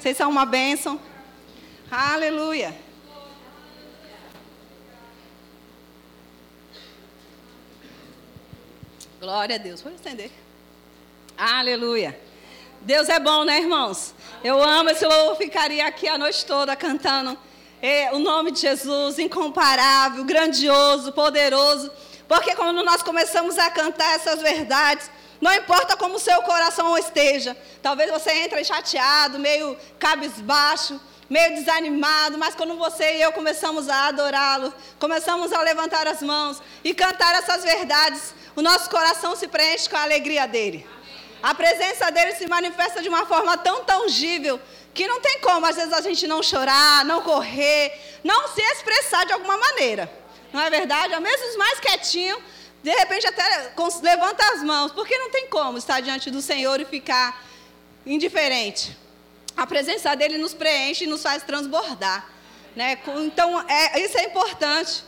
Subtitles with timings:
[0.00, 0.98] Vocês são uma bênção.
[1.90, 2.74] Aleluia.
[9.20, 9.82] Glória a Deus.
[9.82, 10.30] Vou estender.
[11.36, 12.18] Aleluia.
[12.80, 14.14] Deus é bom, né, irmãos?
[14.42, 17.38] Eu amo esse louvor, ficaria aqui a noite toda cantando
[17.82, 21.92] é, o nome de Jesus, incomparável, grandioso, poderoso.
[22.26, 25.10] Porque quando nós começamos a cantar essas verdades,
[25.40, 32.36] não importa como o seu coração esteja, talvez você entre chateado, meio cabisbaixo, meio desanimado,
[32.36, 37.34] mas quando você e eu começamos a adorá-lo, começamos a levantar as mãos e cantar
[37.36, 40.86] essas verdades, o nosso coração se preenche com a alegria dele.
[41.42, 44.60] A presença dele se manifesta de uma forma tão tangível
[44.92, 49.24] que não tem como, às vezes, a gente não chorar, não correr, não se expressar
[49.24, 50.12] de alguma maneira.
[50.52, 51.18] Não é verdade?
[51.20, 52.40] Mesmo os mais quietinhos,
[52.82, 56.84] de repente até levanta as mãos, porque não tem como estar diante do Senhor e
[56.84, 57.44] ficar
[58.06, 58.96] indiferente.
[59.56, 62.26] A presença dele nos preenche e nos faz transbordar.
[62.74, 62.98] Né?
[63.18, 65.04] Então, é, isso é importante.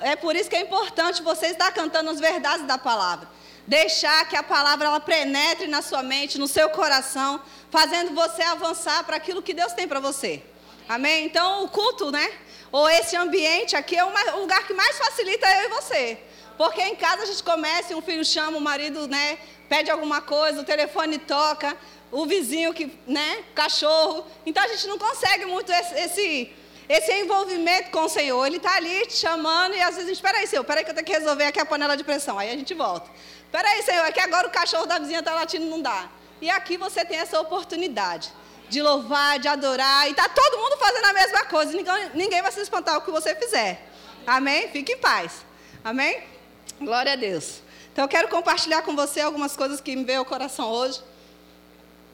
[0.00, 3.28] É por isso que é importante você estar cantando as verdades da palavra.
[3.66, 9.02] Deixar que a palavra ela penetre na sua mente, no seu coração, fazendo você avançar
[9.02, 10.42] para aquilo que Deus tem para você.
[10.88, 11.24] Amém?
[11.24, 12.30] Então, o culto, né?
[12.70, 16.18] Ou esse ambiente aqui é o lugar que mais facilita eu e você.
[16.56, 20.60] Porque em casa a gente começa, um filho chama, o marido, né, pede alguma coisa,
[20.60, 21.76] o telefone toca,
[22.10, 24.24] o vizinho que, né, cachorro.
[24.44, 26.52] Então a gente não consegue muito esse,
[26.88, 30.22] esse envolvimento com o Senhor, Ele está ali te chamando e às vezes a gente,
[30.22, 32.38] peraí, Senhor, peraí que eu tenho que resolver aqui a panela de pressão.
[32.38, 33.10] Aí a gente volta.
[33.50, 36.08] Peraí, Senhor, é que agora o cachorro da vizinha está latindo, não dá.
[36.40, 38.32] E aqui você tem essa oportunidade
[38.68, 41.72] de louvar, de adorar, e está todo mundo fazendo a mesma coisa.
[41.72, 43.86] Ninguém, ninguém vai se espantar o que você fizer.
[44.26, 44.68] Amém?
[44.70, 45.44] Fique em paz.
[45.84, 46.35] Amém?
[46.80, 47.62] Glória a Deus.
[47.90, 51.00] Então eu quero compartilhar com você algumas coisas que me veio ao coração hoje.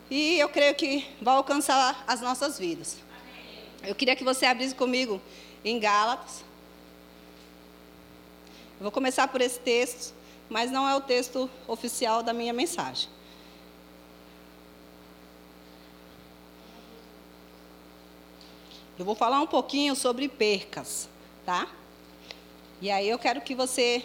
[0.09, 2.99] E eu creio que vai alcançar as nossas vidas.
[3.83, 5.21] Eu queria que você abrisse comigo
[5.65, 6.45] em Gálatas.
[8.79, 10.15] Eu vou começar por esse texto,
[10.49, 13.09] mas não é o texto oficial da minha mensagem.
[18.97, 21.09] Eu vou falar um pouquinho sobre percas,
[21.45, 21.67] tá?
[22.81, 24.05] E aí eu quero que você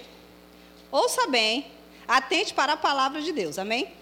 [0.92, 1.72] ouça bem,
[2.08, 3.94] atente para a palavra de Deus, amém?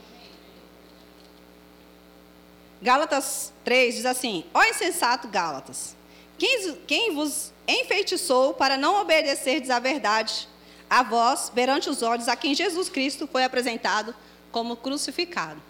[2.81, 5.95] Gálatas 3 diz assim: Ó insensato Gálatas,
[6.37, 10.47] quem, quem vos enfeitiçou para não obedecerdes à verdade,
[10.89, 14.13] a vós, perante os olhos, a quem Jesus Cristo foi apresentado
[14.51, 15.61] como crucificado.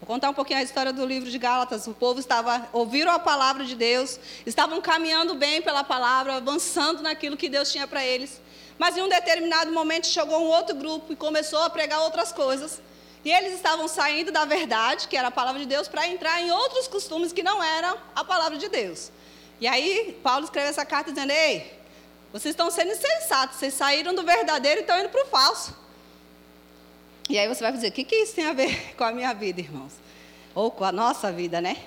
[0.00, 1.86] Vou contar um pouquinho a história do livro de Gálatas.
[1.86, 7.36] O povo estava, ouviram a palavra de Deus, estavam caminhando bem pela palavra, avançando naquilo
[7.36, 8.40] que Deus tinha para eles.
[8.78, 12.80] Mas em um determinado momento chegou um outro grupo e começou a pregar outras coisas.
[13.24, 16.50] E eles estavam saindo da verdade, que era a palavra de Deus, para entrar em
[16.50, 19.10] outros costumes que não eram a palavra de Deus.
[19.60, 21.78] E aí, Paulo escreve essa carta dizendo: Ei,
[22.32, 25.74] vocês estão sendo insensatos, vocês saíram do verdadeiro e estão indo para o falso.
[27.30, 29.32] E aí você vai dizer: O que, que isso tem a ver com a minha
[29.32, 29.92] vida, irmãos?
[30.54, 31.78] Ou com a nossa vida, né?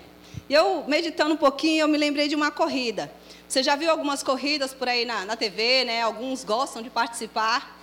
[0.50, 3.12] E eu, meditando um pouquinho, eu me lembrei de uma corrida.
[3.48, 6.02] Você já viu algumas corridas por aí na, na TV, né?
[6.02, 7.80] Alguns gostam de participar.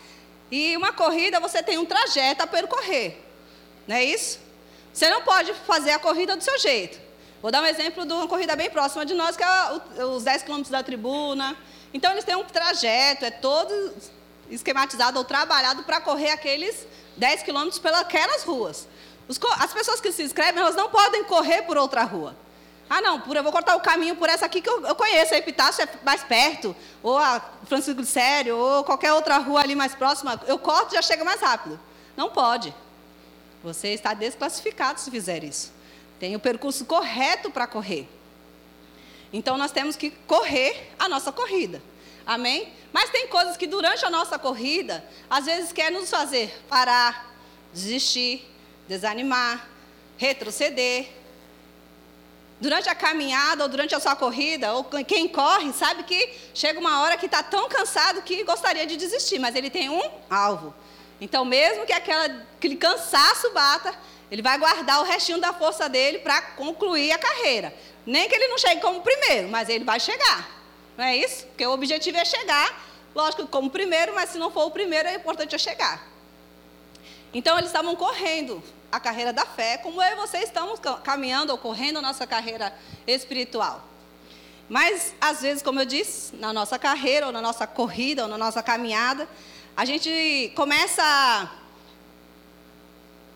[0.50, 3.18] E uma corrida, você tem um trajeto a percorrer.
[3.86, 4.38] Não é isso?
[4.92, 7.00] Você não pode fazer a corrida do seu jeito.
[7.40, 10.42] Vou dar um exemplo de uma corrida bem próxima de nós, que é os 10
[10.42, 11.56] quilômetros da tribuna.
[11.92, 13.94] Então, eles têm um trajeto, é todo
[14.50, 16.86] esquematizado ou trabalhado para correr aqueles
[17.16, 18.86] 10 quilômetros pelas ruas.
[19.58, 22.36] as pessoas que se inscrevem, elas não podem correr por outra rua.
[22.88, 25.34] Ah, não, por, eu vou cortar o caminho por essa aqui que eu, eu conheço,
[25.34, 29.74] a Epitácio é mais perto, ou a Francisco de Sério, ou qualquer outra rua ali
[29.74, 31.80] mais próxima, eu corto e já chega mais rápido.
[32.16, 32.74] Não pode.
[33.62, 35.72] Você está desclassificado se fizer isso.
[36.20, 38.08] Tem o percurso correto para correr.
[39.32, 41.82] Então nós temos que correr a nossa corrida.
[42.26, 42.72] Amém?
[42.92, 47.34] Mas tem coisas que durante a nossa corrida, às vezes quer nos fazer parar,
[47.72, 48.48] desistir,
[48.86, 49.68] desanimar,
[50.16, 51.08] retroceder.
[52.60, 57.02] Durante a caminhada ou durante a sua corrida, ou quem corre, sabe que chega uma
[57.02, 60.72] hora que está tão cansado que gostaria de desistir, mas ele tem um alvo.
[61.20, 63.94] Então, mesmo que aquela, aquele cansaço bata,
[64.30, 67.74] ele vai guardar o restinho da força dele para concluir a carreira.
[68.06, 70.48] Nem que ele não chegue como primeiro, mas ele vai chegar.
[70.96, 71.46] Não é isso?
[71.46, 72.84] Porque o objetivo é chegar,
[73.14, 76.06] lógico, como primeiro, mas se não for o primeiro, é importante chegar.
[77.32, 78.62] Então, eles estavam correndo
[78.94, 82.72] a carreira da fé, como eu e você estamos caminhando ou correndo a nossa carreira
[83.04, 83.82] espiritual.
[84.68, 88.38] Mas, às vezes, como eu disse, na nossa carreira, ou na nossa corrida, ou na
[88.38, 89.28] nossa caminhada,
[89.76, 91.02] a gente começa.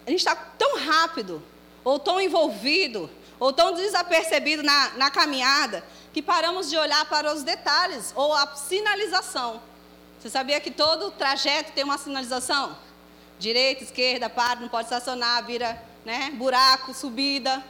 [0.07, 1.43] A, gente está tão rápido,
[1.83, 7.43] ou tão envolvido, ou tão desapercebido na, na caminhada, que paramos de olhar para os
[7.43, 9.61] detalhes ou a sinalização.
[10.21, 12.77] Você sabia que todo trajeto tem uma sinalização?
[13.39, 17.65] Direita, esquerda, para, não pode estacionar, vira né, buraco, subida.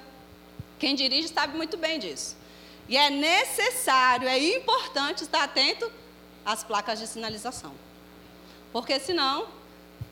[0.79, 2.37] Quem dirige sabe muito bem disso.
[2.88, 5.91] E é necessário, é importante estar atento
[6.44, 7.75] às placas de sinalização.
[8.73, 9.49] Porque senão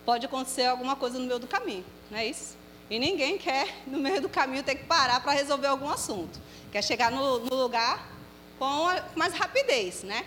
[0.04, 2.56] pode acontecer alguma coisa no meio do caminho, não é isso?
[2.88, 6.38] E ninguém quer, no meio do caminho, ter que parar para resolver algum assunto.
[6.70, 8.06] Quer chegar no, no lugar
[8.58, 10.24] com mais rapidez, né?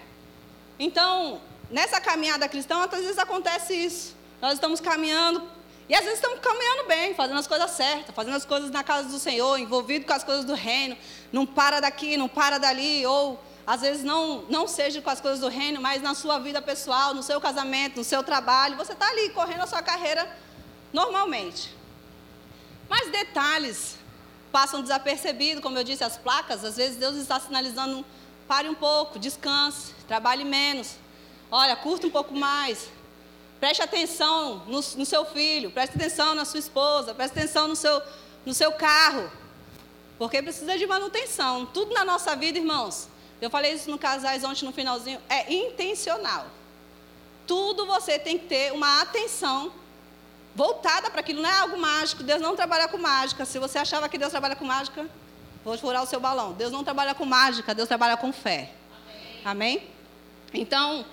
[0.77, 4.15] Então, nessa caminhada cristã, às vezes acontece isso.
[4.41, 5.41] Nós estamos caminhando,
[5.89, 9.09] e às vezes estamos caminhando bem, fazendo as coisas certas, fazendo as coisas na casa
[9.09, 10.95] do Senhor, envolvido com as coisas do reino,
[11.31, 15.39] não para daqui, não para dali, ou às vezes não, não seja com as coisas
[15.39, 19.07] do reino, mas na sua vida pessoal, no seu casamento, no seu trabalho, você está
[19.09, 20.27] ali correndo a sua carreira
[20.93, 21.75] normalmente.
[22.87, 23.97] Mas detalhes
[24.51, 28.05] passam desapercebidos, como eu disse, as placas, às vezes Deus está sinalizando,
[28.47, 30.95] pare um pouco, descanse, trabalhe menos,
[31.51, 32.89] olha, curta um pouco mais,
[33.59, 38.01] preste atenção no, no seu filho, preste atenção na sua esposa, preste atenção no seu,
[38.45, 39.29] no seu carro,
[40.17, 41.65] porque precisa de manutenção.
[41.65, 43.07] Tudo na nossa vida, irmãos.
[43.41, 45.19] Eu falei isso no Casais ontem no finalzinho.
[45.29, 46.47] É intencional.
[47.47, 49.71] Tudo você tem que ter uma atenção
[50.53, 51.41] voltada para aquilo.
[51.41, 52.21] Não é algo mágico.
[52.21, 53.45] Deus não trabalha com mágica.
[53.45, 55.09] Se você achava que Deus trabalha com mágica,
[55.63, 56.51] vou furar o seu balão.
[56.51, 57.73] Deus não trabalha com mágica.
[57.73, 58.73] Deus trabalha com fé.
[59.45, 59.77] Amém?
[59.77, 59.87] Amém?
[60.53, 61.05] Então,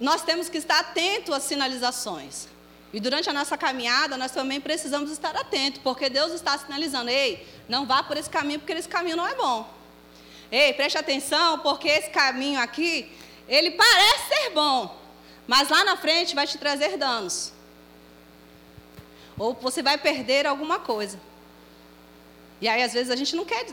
[0.00, 2.48] nós temos que estar atento às sinalizações.
[2.92, 7.46] E durante a nossa caminhada, nós também precisamos estar atentos, porque Deus está sinalizando: ei,
[7.68, 9.68] não vá por esse caminho, porque esse caminho não é bom.
[10.50, 13.12] Ei, preste atenção, porque esse caminho aqui,
[13.48, 14.96] ele parece ser bom,
[15.46, 17.52] mas lá na frente vai te trazer danos.
[19.38, 21.20] Ou você vai perder alguma coisa.
[22.60, 23.66] E aí, às vezes, a gente não quer,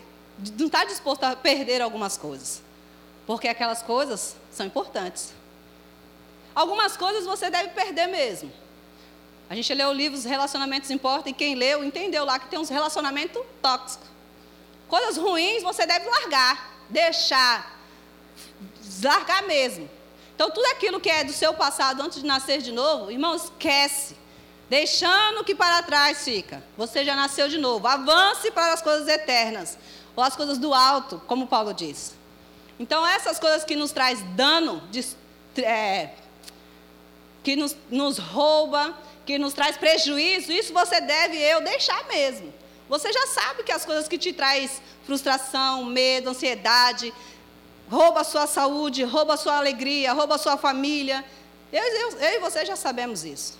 [0.59, 2.61] não está disposto a perder algumas coisas.
[3.25, 5.33] Porque aquelas coisas são importantes.
[6.55, 8.51] Algumas coisas você deve perder mesmo.
[9.49, 12.59] A gente leu o livro Os Relacionamentos Importam e quem leu entendeu lá que tem
[12.59, 14.07] uns relacionamentos tóxicos.
[14.87, 17.79] Coisas ruins você deve largar, deixar,
[19.03, 19.89] largar mesmo.
[20.35, 24.15] Então, tudo aquilo que é do seu passado antes de nascer de novo, irmão, esquece.
[24.69, 26.63] Deixando que para trás fica.
[26.77, 27.87] Você já nasceu de novo.
[27.87, 29.77] Avance para as coisas eternas.
[30.15, 32.15] Ou as coisas do alto, como Paulo diz.
[32.79, 35.05] Então, essas coisas que nos traz dano, de,
[35.61, 36.09] é,
[37.43, 42.53] que nos, nos rouba, que nos traz prejuízo, isso você deve eu deixar mesmo.
[42.89, 47.13] Você já sabe que as coisas que te traz frustração, medo, ansiedade,
[47.89, 51.23] rouba a sua saúde, rouba a sua alegria, rouba a sua família.
[51.71, 53.57] Eu, eu, eu e você já sabemos isso.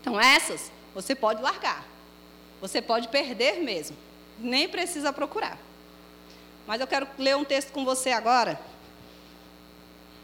[0.00, 1.86] Então essas você pode largar.
[2.60, 3.96] Você pode perder mesmo.
[4.38, 5.58] Nem precisa procurar.
[6.66, 8.60] Mas eu quero ler um texto com você agora.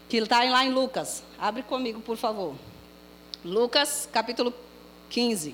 [0.07, 1.23] Que está lá em Lucas.
[1.39, 2.55] Abre comigo, por favor.
[3.45, 4.51] Lucas, capítulo
[5.07, 5.53] 15.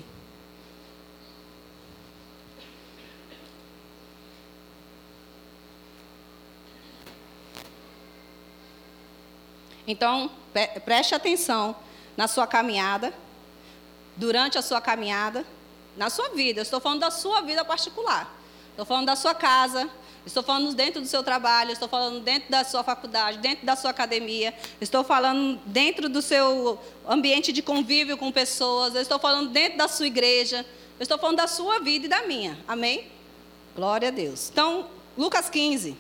[9.86, 10.32] Então,
[10.86, 11.76] preste atenção
[12.16, 13.14] na sua caminhada,
[14.16, 15.46] durante a sua caminhada,
[15.98, 16.62] na sua vida.
[16.62, 18.34] Eu estou falando da sua vida particular.
[18.70, 19.90] Estou falando da sua casa,
[20.26, 23.90] Estou falando dentro do seu trabalho, estou falando dentro da sua faculdade, dentro da sua
[23.90, 29.88] academia, estou falando dentro do seu ambiente de convívio com pessoas, estou falando dentro da
[29.88, 30.64] sua igreja,
[31.00, 32.58] estou falando da sua vida e da minha.
[32.68, 33.08] Amém?
[33.76, 34.50] Glória a Deus.
[34.52, 35.98] Então, Lucas 15.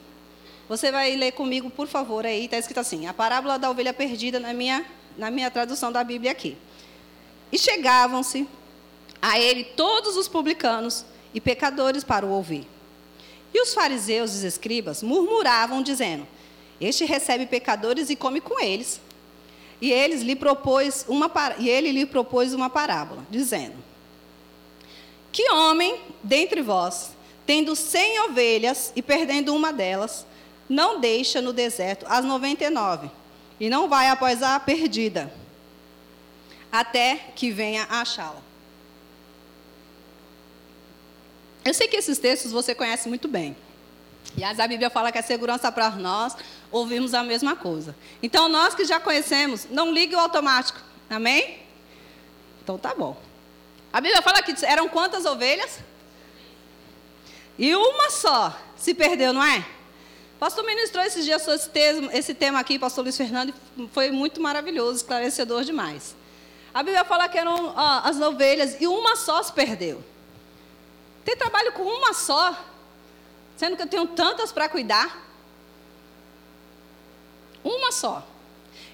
[0.70, 4.40] Você vai ler comigo, por favor, aí, está escrito assim: a parábola da ovelha perdida
[4.40, 4.86] na minha,
[5.18, 6.56] na minha tradução da Bíblia aqui.
[7.52, 8.48] E chegavam-se
[9.22, 11.04] a ele todos os publicanos
[11.34, 12.68] e pecadores para o ouvir.
[13.54, 16.28] E os fariseus e os escribas murmuravam, dizendo:
[16.80, 19.02] Este recebe pecadores e come com eles.
[19.82, 23.76] E, eles lhe propôs uma, e ele lhe propôs uma parábola, dizendo:
[25.32, 27.12] Que homem dentre vós,
[27.46, 30.26] tendo cem ovelhas e perdendo uma delas,
[30.70, 33.10] não deixa no deserto as noventa e nove,
[33.60, 35.34] e não vai após a perdida,
[36.72, 38.51] até que venha achá-la.
[41.64, 43.56] Eu sei que esses textos você conhece muito bem.
[44.38, 46.36] E a Bíblia fala que é segurança para nós
[46.72, 47.96] ouvimos a mesma coisa.
[48.24, 50.80] Então, nós que já conhecemos, não ligue o automático.
[51.10, 51.60] Amém?
[52.64, 53.18] Então, tá bom.
[53.92, 55.80] A Bíblia fala que eram quantas ovelhas?
[57.60, 59.66] E uma só se perdeu, não é?
[60.40, 61.46] Pastor ministrou esses dias
[62.14, 63.54] esse tema aqui, pastor Luiz Fernando,
[63.92, 66.16] foi muito maravilhoso, esclarecedor demais.
[66.74, 70.04] A Bíblia fala que eram ó, as ovelhas e uma só se perdeu.
[71.24, 72.56] Ter trabalho com uma só
[73.62, 75.24] Sendo que eu tenho tantas para cuidar.
[77.64, 78.26] Uma só.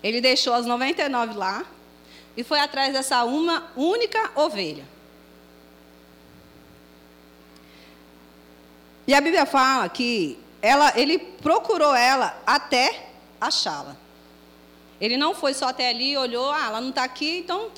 [0.04, 1.66] Ele deixou as 99 lá
[2.36, 4.86] e foi atrás dessa uma única ovelha.
[9.08, 13.08] E a Bíblia fala que ela, ele procurou ela até
[13.40, 13.96] achá-la.
[15.00, 17.72] Ele não foi só até ali, olhou, ah, ela não está aqui, então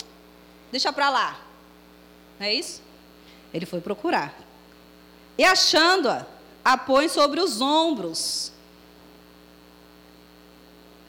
[0.72, 1.40] deixa para lá.
[2.40, 2.82] Não é isso?
[3.54, 4.34] Ele foi procurar.
[5.38, 6.26] E achando-a,
[6.64, 8.52] a põe sobre os ombros.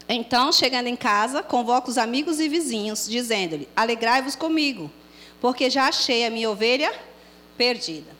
[0.09, 4.91] Então, chegando em casa, convoca os amigos e vizinhos, dizendo-lhe: Alegrai-vos comigo,
[5.41, 6.93] porque já achei a minha ovelha
[7.57, 8.11] perdida.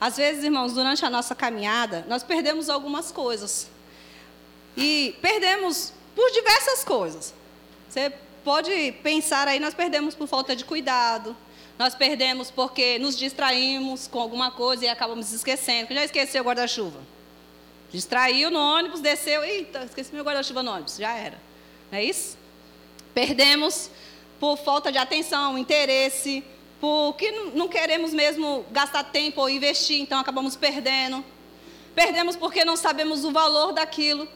[0.00, 3.68] Às vezes, irmãos, durante a nossa caminhada, nós perdemos algumas coisas.
[4.76, 7.32] E perdemos por diversas coisas.
[7.88, 8.12] Você
[8.42, 11.36] pode pensar aí, nós perdemos por falta de cuidado,
[11.78, 15.92] nós perdemos porque nos distraímos com alguma coisa e acabamos esquecendo.
[15.92, 17.00] Já esqueceu o guarda-chuva?
[17.90, 21.38] Distraiu no ônibus, desceu, eita, esqueci meu guarda-chuva no ônibus, já era.
[21.90, 22.38] Não é isso?
[23.12, 23.90] Perdemos
[24.40, 26.42] por falta de atenção, interesse,
[26.80, 31.24] porque não queremos mesmo gastar tempo ou investir, então acabamos perdendo.
[31.94, 34.26] Perdemos porque não sabemos o valor daquilo.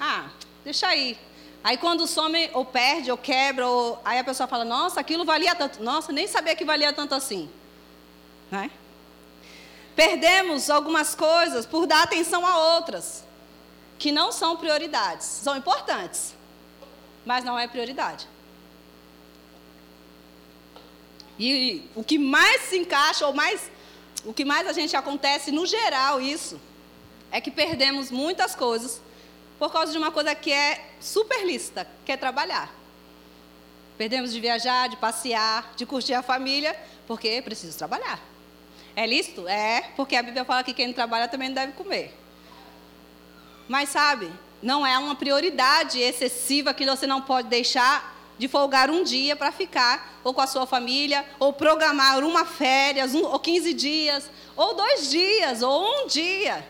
[0.00, 0.28] Ah,
[0.64, 1.16] deixa aí.
[1.66, 4.00] Aí quando some ou perde ou quebra, ou...
[4.04, 5.82] aí a pessoa fala, nossa, aquilo valia tanto.
[5.82, 7.50] Nossa, nem sabia que valia tanto assim.
[8.52, 8.70] Né?
[9.96, 13.24] Perdemos algumas coisas por dar atenção a outras,
[13.98, 15.26] que não são prioridades.
[15.26, 16.36] São importantes,
[17.24, 18.28] mas não é prioridade.
[21.36, 23.72] E o que mais se encaixa, ou mais,
[24.24, 26.60] o que mais a gente acontece no geral, isso,
[27.32, 29.00] é que perdemos muitas coisas
[29.58, 32.72] por causa de uma coisa que é super lícita, que é trabalhar.
[33.96, 38.20] Perdemos de viajar, de passear, de curtir a família, porque preciso trabalhar.
[38.94, 39.48] É lícito?
[39.48, 42.14] É, porque a Bíblia fala que quem não trabalha também não deve comer.
[43.68, 44.30] Mas sabe,
[44.62, 49.50] não é uma prioridade excessiva que você não pode deixar de folgar um dia para
[49.50, 54.74] ficar ou com a sua família, ou programar uma férias, um, ou 15 dias, ou
[54.74, 56.66] dois dias, ou um dia,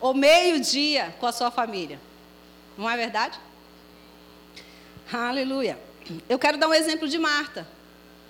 [0.00, 2.00] ou meio dia com a sua família.
[2.76, 3.38] Não é verdade?
[5.12, 5.78] Aleluia.
[6.28, 7.66] Eu quero dar um exemplo de Marta.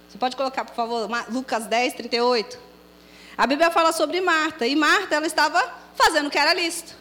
[0.09, 2.59] Você pode colocar, por favor, Lucas 10, 38.
[3.37, 5.63] A Bíblia fala sobre Marta, e Marta ela estava
[5.95, 6.97] fazendo o que era lícito.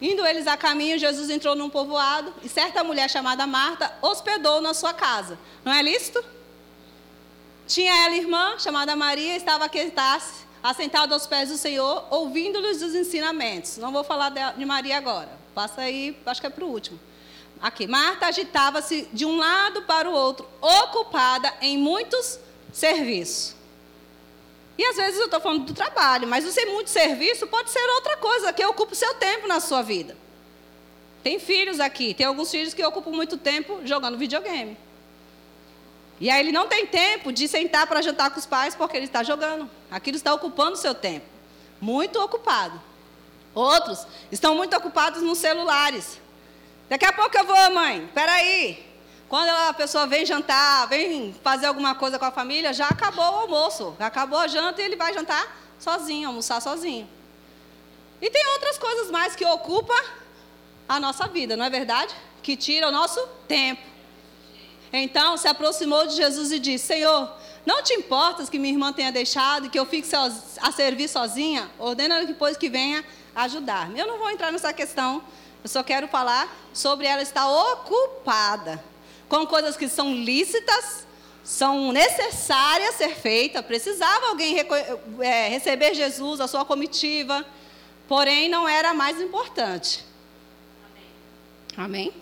[0.00, 4.72] Indo eles a caminho, Jesus entrou num povoado e certa mulher chamada Marta hospedou na
[4.72, 5.38] sua casa.
[5.64, 6.24] Não é lícito?
[7.66, 9.68] Tinha ela irmã chamada Maria, estava
[10.62, 13.76] assentada aos pés do Senhor, ouvindo-lhes os ensinamentos.
[13.76, 15.30] Não vou falar de Maria agora.
[15.54, 16.98] Passa aí, acho que é para o último.
[17.60, 17.86] Aqui.
[17.86, 22.38] Marta agitava-se de um lado para o outro, ocupada em muitos
[22.72, 23.54] serviços.
[24.76, 27.84] E às vezes eu estou falando do trabalho, mas o ser muito serviço pode ser
[27.96, 30.16] outra coisa que ocupa o seu tempo na sua vida.
[31.20, 34.76] Tem filhos aqui, tem alguns filhos que ocupam muito tempo jogando videogame.
[36.20, 39.06] E aí ele não tem tempo de sentar para jantar com os pais porque ele
[39.06, 39.70] está jogando.
[39.90, 41.26] Aquilo está ocupando o seu tempo.
[41.80, 42.80] Muito ocupado.
[43.54, 46.20] Outros estão muito ocupados nos celulares.
[46.88, 48.04] Daqui a pouco eu vou, mãe.
[48.04, 48.86] Espera aí.
[49.28, 53.40] Quando a pessoa vem jantar, vem fazer alguma coisa com a família, já acabou o
[53.40, 55.46] almoço, acabou a janta e ele vai jantar
[55.78, 57.08] sozinho, almoçar sozinho.
[58.22, 60.02] E tem outras coisas mais que ocupam
[60.88, 62.14] a nossa vida, não é verdade?
[62.42, 63.82] Que tira o nosso tempo.
[64.92, 67.30] Então se aproximou de Jesus e disse: Senhor,
[67.66, 70.08] não te importas que minha irmã tenha deixado e que eu fique
[70.60, 71.70] a servir sozinha?
[71.78, 73.04] Ordena depois que venha
[73.34, 73.98] ajudar-me.
[73.98, 75.22] Eu não vou entrar nessa questão,
[75.62, 78.82] eu só quero falar sobre ela estar ocupada
[79.28, 81.06] com coisas que são lícitas,
[81.44, 83.64] são necessárias ser feitas.
[83.64, 84.56] Precisava alguém
[85.20, 87.44] é, receber Jesus, a sua comitiva,
[88.08, 90.04] porém não era mais importante.
[91.76, 92.08] Amém?
[92.08, 92.14] Amém?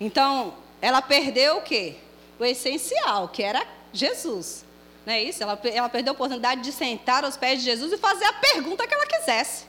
[0.00, 1.96] Então, ela perdeu o quê?
[2.38, 4.64] O essencial, que era Jesus.
[5.04, 5.42] Não é isso?
[5.42, 8.86] Ela, ela perdeu a oportunidade de sentar aos pés de Jesus e fazer a pergunta
[8.86, 9.64] que ela quisesse.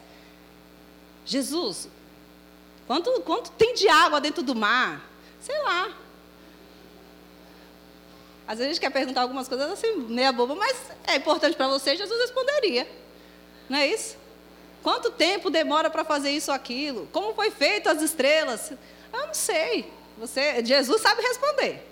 [1.25, 1.89] Jesus,
[2.85, 5.01] quanto, quanto tem de água dentro do mar?
[5.39, 5.93] Sei lá,
[8.47, 11.67] às vezes a gente quer perguntar algumas coisas assim, meia boba, mas é importante para
[11.67, 12.87] você, Jesus responderia.
[13.67, 14.15] Não é isso?
[14.81, 17.09] Quanto tempo demora para fazer isso ou aquilo?
[17.11, 18.71] Como foi feito as estrelas?
[19.11, 19.91] Eu não sei.
[20.17, 21.85] Você, Jesus sabe responder.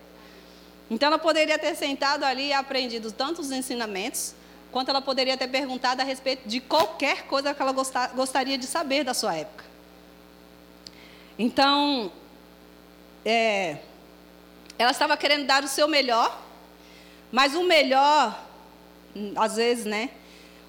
[0.89, 4.35] Então ela poderia ter sentado ali e aprendido tantos ensinamentos,
[4.71, 7.73] quanto ela poderia ter perguntado a respeito de qualquer coisa que ela
[8.13, 9.63] gostaria de saber da sua época.
[11.37, 12.11] Então,
[13.23, 13.77] é,
[14.77, 16.41] ela estava querendo dar o seu melhor,
[17.31, 18.43] mas o melhor,
[19.35, 20.09] às vezes, né?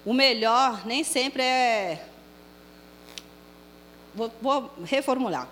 [0.07, 2.01] o melhor nem sempre é.
[4.15, 5.49] Vou, vou reformular.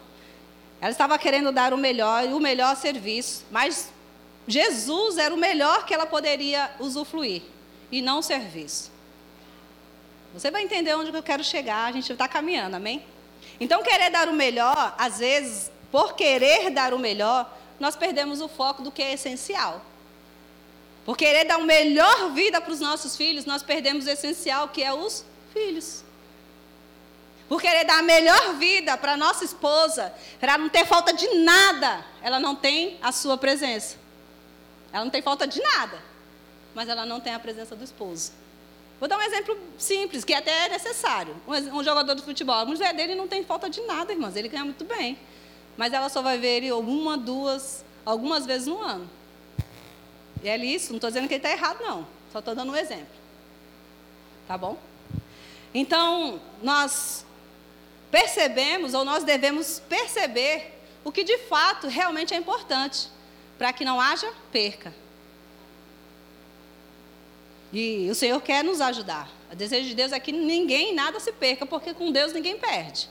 [0.85, 3.89] Ela estava querendo dar o melhor e o melhor serviço, mas
[4.47, 7.41] Jesus era o melhor que ela poderia usufruir
[7.91, 8.91] e não o serviço.
[10.31, 13.03] Você vai entender onde eu quero chegar, a gente está caminhando, amém?
[13.59, 18.47] Então, querer dar o melhor, às vezes, por querer dar o melhor, nós perdemos o
[18.47, 19.83] foco do que é essencial.
[21.03, 24.83] Por querer dar uma melhor vida para os nossos filhos, nós perdemos o essencial, que
[24.83, 26.04] é os filhos.
[27.47, 32.03] Por querer dar a melhor vida para nossa esposa, para não ter falta de nada,
[32.21, 33.97] ela não tem a sua presença.
[34.91, 36.01] Ela não tem falta de nada,
[36.73, 38.31] mas ela não tem a presença do esposo.
[38.99, 41.35] Vou dar um exemplo simples, que até é necessário.
[41.47, 44.63] Um, jogador de futebol, a mulher dele não tem falta de nada, irmãs, ele ganha
[44.63, 45.19] muito bem.
[45.77, 49.07] Mas ela só vai ver ele uma, duas, algumas vezes no ano.
[50.41, 52.07] E é isso, não estou dizendo que ele está errado, não.
[52.31, 53.13] Só estou dando um exemplo.
[54.47, 54.77] Tá bom?
[55.73, 57.24] Então, nós
[58.15, 60.71] percebemos, ou nós devemos perceber,
[61.03, 63.09] o que de fato realmente é importante
[63.57, 64.95] para que não haja perca.
[67.73, 69.29] E o Senhor quer nos ajudar.
[69.51, 73.09] O desejo de Deus é que ninguém, nada se perca, porque com Deus ninguém perde.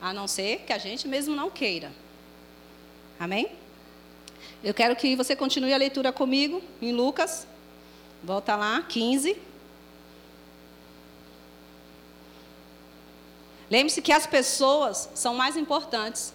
[0.00, 1.92] A não ser que a gente mesmo não queira.
[3.20, 3.52] Amém?
[4.64, 7.46] Eu quero que você continue a leitura comigo em Lucas.
[8.24, 9.36] Volta lá, 15.
[13.70, 16.32] Lembre-se que as pessoas são mais importantes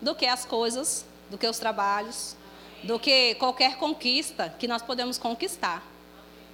[0.00, 2.36] do que as coisas, do que os trabalhos,
[2.82, 5.82] do que qualquer conquista que nós podemos conquistar.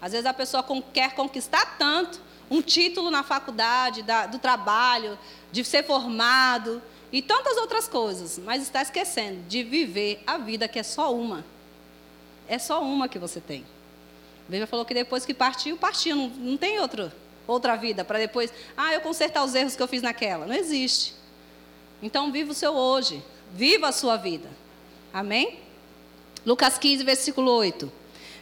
[0.01, 5.19] Às vezes a pessoa quer conquistar tanto um título na faculdade, da, do trabalho,
[5.51, 10.79] de ser formado e tantas outras coisas, mas está esquecendo de viver a vida que
[10.79, 11.45] é só uma.
[12.49, 13.65] É só uma que você tem.
[14.41, 17.11] A Bíblia falou que depois que partiu, partiu, não, não tem outro,
[17.47, 20.47] outra vida para depois, ah, eu consertar os erros que eu fiz naquela.
[20.47, 21.15] Não existe.
[22.03, 24.49] Então, viva o seu hoje, viva a sua vida.
[25.13, 25.61] Amém?
[26.45, 27.91] Lucas 15, versículo 8.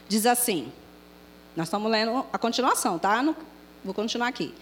[0.09, 0.73] Diz assim:
[1.57, 3.23] Nós estamos lendo a continuação, tá?
[3.23, 3.37] No,
[3.85, 4.55] vou continuar aqui.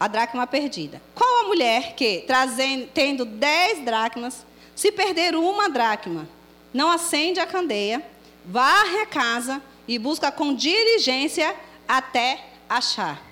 [0.00, 1.00] A dracma perdida.
[1.14, 6.28] Qual a mulher que, trazendo, tendo dez dracmas, se perder uma dracma,
[6.74, 8.04] não acende a candeia,
[8.44, 11.54] varre a casa e busca com diligência
[11.86, 13.31] até achar?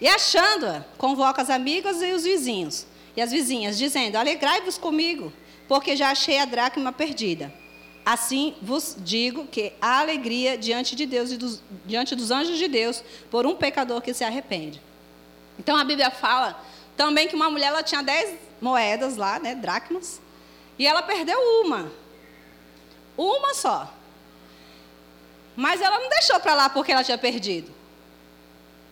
[0.00, 2.86] E achando-a, convoca as amigas e os vizinhos
[3.18, 5.32] e as vizinhas, dizendo: Alegrai-vos comigo,
[5.66, 7.52] porque já achei a dracma perdida.
[8.06, 12.68] Assim vos digo que há alegria diante de Deus e dos, diante dos anjos de
[12.68, 14.80] Deus por um pecador que se arrepende.
[15.58, 16.64] Então a Bíblia fala
[16.96, 20.20] também que uma mulher ela tinha dez moedas lá, né, dracmas,
[20.78, 21.90] e ela perdeu uma.
[23.16, 23.92] Uma só.
[25.56, 27.77] Mas ela não deixou para lá porque ela tinha perdido.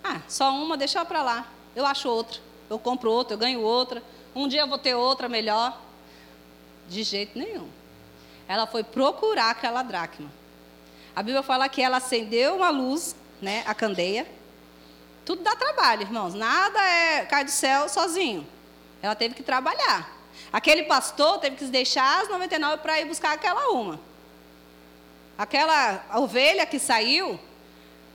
[0.08, 1.46] Ah, só uma, deixou para lá.
[1.74, 2.40] Eu acho outra.
[2.68, 4.02] Eu compro outra, eu ganho outra.
[4.34, 5.80] Um dia eu vou ter outra melhor.
[6.88, 7.68] De jeito nenhum
[8.48, 10.30] ela foi procurar aquela dracma.
[11.14, 14.26] A Bíblia fala que ela acendeu uma luz, né, a candeia.
[15.24, 16.34] Tudo dá trabalho, irmãos.
[16.34, 18.46] Nada é cai do céu sozinho.
[19.02, 20.14] Ela teve que trabalhar.
[20.52, 23.98] Aquele pastor teve que deixar as 99 para ir buscar aquela uma.
[25.36, 27.38] Aquela ovelha que saiu,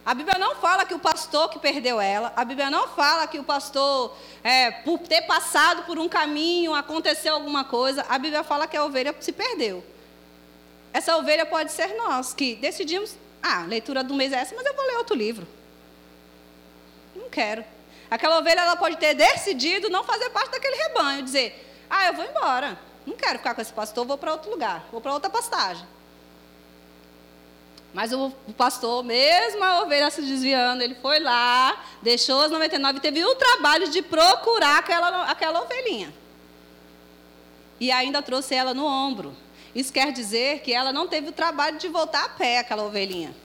[0.04, 3.38] a Bíblia não fala que o pastor que perdeu ela, a Bíblia não fala que
[3.38, 8.66] o pastor, é, por ter passado por um caminho, aconteceu alguma coisa, a Bíblia fala
[8.66, 9.84] que a ovelha se perdeu.
[10.92, 14.76] Essa ovelha pode ser nós, que decidimos, ah, leitura do mês é essa, mas eu
[14.76, 15.48] vou ler outro livro.
[17.16, 17.64] Não quero.
[18.10, 22.26] Aquela ovelha ela pode ter decidido não fazer parte daquele rebanho, dizer, ah, eu vou
[22.26, 22.78] embora.
[23.06, 25.86] Não quero ficar com esse pastor, vou para outro lugar, vou para outra pastagem.
[27.94, 33.02] Mas o, pastor, mesmo a ovelha se desviando, ele foi lá, deixou as 99 e
[33.02, 36.14] teve o trabalho de procurar aquela, aquela ovelhinha.
[37.80, 39.36] E ainda trouxe ela no ombro.
[39.76, 43.36] Isso quer dizer que ela não teve o trabalho de voltar a pé, aquela ovelhinha.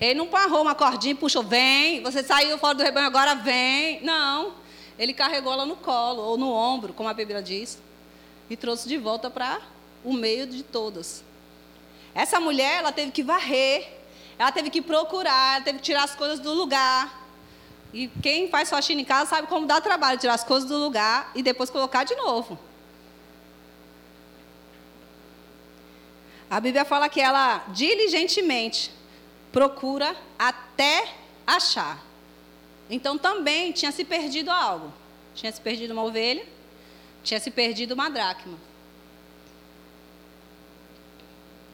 [0.00, 4.00] Ele não parou uma cordinha e puxou, vem, você saiu fora do rebanho, agora vem.
[4.02, 4.54] Não.
[4.98, 7.78] Ele carregou ela no colo, ou no ombro, como a Bíblia diz,
[8.50, 9.60] e trouxe de volta para
[10.04, 11.22] o meio de todas.
[12.14, 13.88] Essa mulher, ela teve que varrer,
[14.38, 17.20] ela teve que procurar, ela teve que tirar as coisas do lugar.
[17.92, 21.30] E quem faz faxina em casa sabe como dá trabalho tirar as coisas do lugar
[21.34, 22.58] e depois colocar de novo.
[26.50, 28.90] A Bíblia fala que ela diligentemente
[29.50, 31.08] procura até
[31.46, 31.98] achar.
[32.90, 34.92] Então também tinha se perdido algo.
[35.34, 36.44] Tinha se perdido uma ovelha,
[37.22, 38.58] tinha se perdido uma dracma.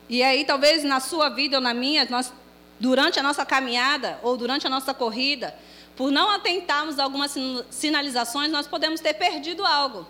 [0.08, 2.32] E aí, talvez na sua vida ou na minha, nós,
[2.80, 5.54] durante a nossa caminhada ou durante a nossa corrida,
[5.94, 7.34] por não atentarmos a algumas
[7.70, 10.06] sinalizações, nós podemos ter perdido algo.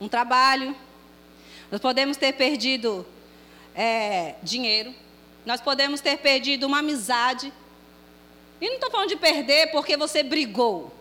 [0.00, 0.76] Um trabalho,
[1.70, 3.06] nós podemos ter perdido
[3.74, 4.94] é, dinheiro,
[5.46, 7.52] nós podemos ter perdido uma amizade.
[8.60, 10.92] E não estou falando de perder porque você brigou,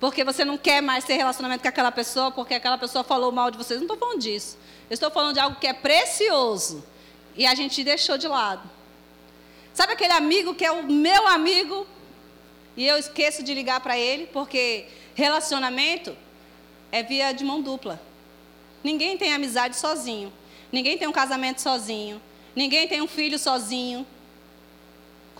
[0.00, 3.50] porque você não quer mais ter relacionamento com aquela pessoa, porque aquela pessoa falou mal
[3.50, 3.74] de você.
[3.74, 4.56] Não estou falando disso.
[4.88, 6.82] Eu estou falando de algo que é precioso
[7.36, 8.68] e a gente deixou de lado.
[9.74, 11.86] Sabe aquele amigo que é o meu amigo
[12.76, 16.16] e eu esqueço de ligar para ele, porque relacionamento
[16.90, 18.00] é via de mão dupla.
[18.82, 20.32] Ninguém tem amizade sozinho.
[20.72, 22.20] Ninguém tem um casamento sozinho.
[22.56, 24.06] Ninguém tem um filho sozinho.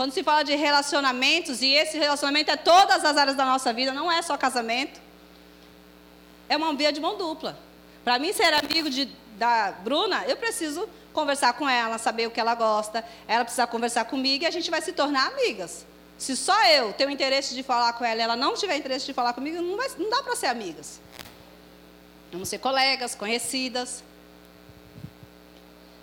[0.01, 3.93] Quando se fala de relacionamentos, e esse relacionamento é todas as áreas da nossa vida,
[3.93, 4.99] não é só casamento.
[6.49, 7.59] É uma via de mão dupla.
[8.03, 9.05] Para mim ser amigo de,
[9.37, 14.07] da Bruna, eu preciso conversar com ela, saber o que ela gosta, ela precisa conversar
[14.07, 15.85] comigo e a gente vai se tornar amigas.
[16.17, 19.13] Se só eu tenho interesse de falar com ela e ela não tiver interesse de
[19.13, 20.99] falar comigo, não, vai, não dá para ser amigas.
[22.33, 24.03] Vamos ser colegas, conhecidas.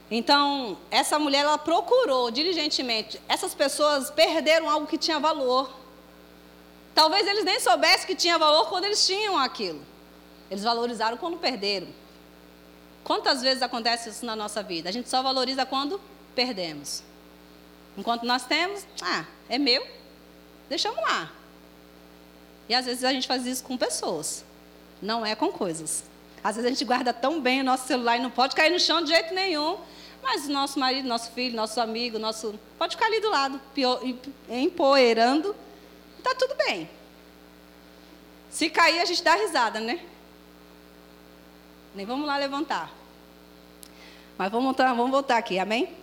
[0.09, 3.21] Então, essa mulher, ela procurou diligentemente.
[3.27, 5.69] Essas pessoas perderam algo que tinha valor.
[6.95, 9.81] Talvez eles nem soubessem que tinha valor quando eles tinham aquilo.
[10.49, 11.87] Eles valorizaram quando perderam.
[13.03, 14.89] Quantas vezes acontece isso na nossa vida?
[14.89, 15.99] A gente só valoriza quando
[16.33, 17.03] perdemos.
[17.97, 19.85] Enquanto nós temos, ah, é meu,
[20.69, 21.31] deixamos lá.
[22.69, 24.43] E às vezes a gente faz isso com pessoas,
[25.01, 26.03] não é com coisas.
[26.43, 28.79] Às vezes a gente guarda tão bem o nosso celular e não pode cair no
[28.79, 29.77] chão de jeito nenhum.
[30.29, 32.59] Mas nosso marido, nosso filho, nosso amigo, nosso.
[32.77, 33.61] Pode ficar ali do lado,
[34.49, 35.55] empoeirando.
[36.17, 36.89] Está tudo bem.
[38.49, 40.01] Se cair, a gente dá risada, né?
[41.95, 42.91] Nem vamos lá levantar.
[44.37, 45.95] Mas vamos voltar, vamos voltar aqui, amém?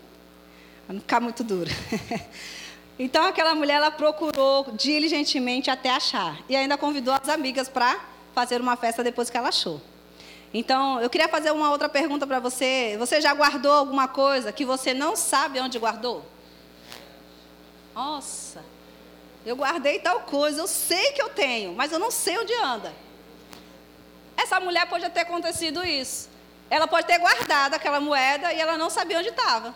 [0.87, 1.71] Para não ficar muito duro.
[2.99, 6.43] então aquela mulher ela procurou diligentemente até achar.
[6.49, 8.01] E ainda convidou as amigas para
[8.35, 9.83] fazer uma festa depois que ela achou.
[10.57, 12.95] Então, eu queria fazer uma outra pergunta para você.
[12.97, 16.25] Você já guardou alguma coisa que você não sabe onde guardou?
[17.93, 18.65] Nossa,
[19.45, 22.93] eu guardei tal coisa, eu sei que eu tenho, mas eu não sei onde anda.
[24.37, 26.31] Essa mulher pode ter acontecido isso.
[26.71, 29.75] Ela pode ter guardado aquela moeda e ela não sabia onde estava.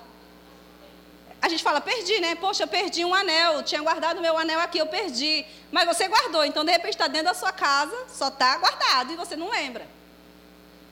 [1.43, 2.37] A gente fala, perdi, né?
[2.37, 5.45] Poxa, eu perdi um anel, eu tinha guardado meu anel aqui, eu perdi.
[5.73, 9.17] Mas você guardou, então de repente está dentro da sua casa, só está guardado e
[9.17, 9.98] você não lembra.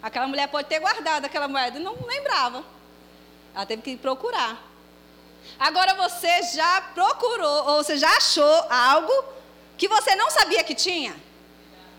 [0.02, 2.64] Aquela mulher pode ter guardado aquela moeda não lembrava.
[3.54, 4.62] Ela teve que procurar.
[5.58, 9.24] Agora você já procurou, ou você já achou algo
[9.78, 11.16] que você não sabia que tinha?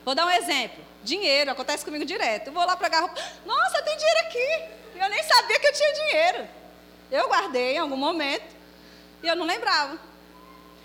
[0.03, 0.83] Vou dar um exemplo.
[1.03, 2.47] Dinheiro, acontece comigo direto.
[2.47, 3.10] Eu vou lá para a
[3.45, 4.77] nossa, tem dinheiro aqui.
[4.95, 6.49] Eu nem sabia que eu tinha dinheiro.
[7.12, 8.55] Eu guardei em algum momento
[9.23, 9.97] e eu não lembrava.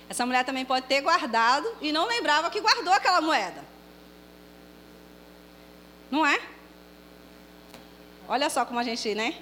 [0.08, 3.64] Essa mulher também pode ter guardado e não lembrava que guardou aquela moeda.
[6.10, 6.38] Não é?
[8.32, 9.34] Olha só como a gente, né?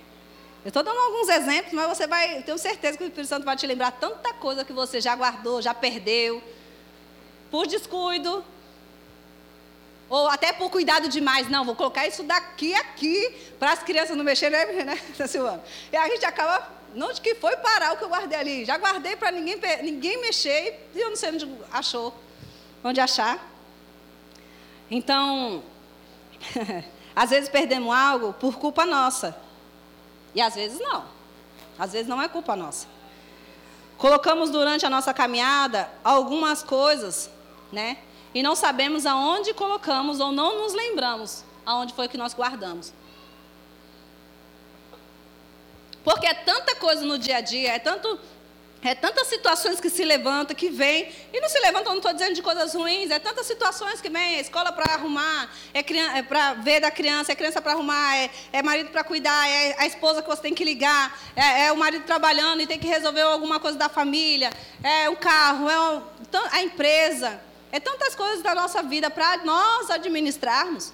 [0.64, 3.44] Eu estou dando alguns exemplos, mas você vai, eu tenho certeza que o Espírito Santo
[3.44, 6.42] vai te lembrar tanta coisa que você já guardou, já perdeu,
[7.53, 8.44] por descuido,
[10.09, 11.48] ou até por cuidado demais.
[11.48, 14.98] Não, vou colocar isso daqui aqui para as crianças não mexerem, né,
[15.29, 15.62] Silvana?
[15.92, 18.64] E a gente acaba, onde que foi parar o que eu guardei ali?
[18.64, 22.12] Já guardei para ninguém, ninguém mexer e eu não sei onde achou,
[22.83, 23.38] onde achar.
[24.90, 25.62] Então,
[27.14, 29.37] Às vezes perdemos algo por culpa nossa.
[30.35, 31.05] E às vezes não.
[31.79, 32.87] Às vezes não é culpa nossa.
[33.96, 37.31] Colocamos durante a nossa caminhada algumas coisas,
[37.73, 37.99] né?
[38.35, 42.92] E não sabemos aonde colocamos ou não nos lembramos aonde foi que nós guardamos.
[46.03, 48.18] Porque é tanta coisa no dia a dia, é tanto
[48.82, 52.34] é tantas situações que se levantam, que vêm, e não se levantam, não estou dizendo
[52.34, 55.80] de coisas ruins, é tantas situações que vêm, é escola para arrumar, é,
[56.18, 59.76] é para ver da criança, é criança para arrumar, é, é marido para cuidar, é
[59.78, 62.88] a esposa que você tem que ligar, é, é, o marido trabalhando e tem que
[62.88, 64.50] resolver alguma coisa da família,
[64.82, 65.76] é o carro, é
[66.50, 67.38] a empresa,
[67.70, 70.90] é tantas coisas da nossa vida para nós administrarmos,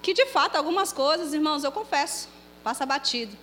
[0.00, 2.28] que de fato algumas coisas, irmãos, eu confesso,
[2.62, 3.36] passa batido,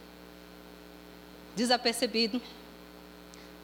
[1.54, 2.42] desapercebido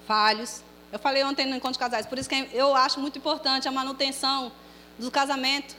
[0.10, 0.64] falhos.
[0.92, 3.72] Eu falei ontem no encontro de casais, por isso que eu acho muito importante a
[3.72, 4.52] manutenção
[4.98, 5.76] do casamento.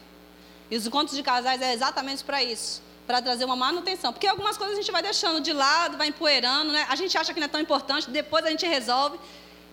[0.71, 4.13] E os encontros de casais é exatamente para isso, para trazer uma manutenção.
[4.13, 6.87] Porque algumas coisas a gente vai deixando de lado, vai empoeirando, né?
[6.89, 9.19] A gente acha que não é tão importante, depois a gente resolve.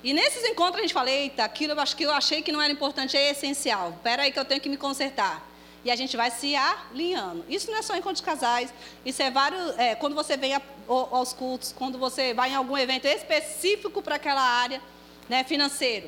[0.04, 2.60] E nesses encontros a gente fala, eita, aquilo eu acho que eu achei que não
[2.60, 3.91] era importante, é essencial.
[3.91, 5.48] Espera aí que eu tenho que me consertar.
[5.86, 7.46] E a gente vai se alinhando.
[7.48, 8.74] Isso não é só encontro de casais,
[9.06, 9.78] isso é vários.
[9.78, 14.15] É, quando você vem a, aos cultos, quando você vai em algum evento específico para
[14.15, 14.82] aquela área,
[15.28, 16.08] né, financeiro.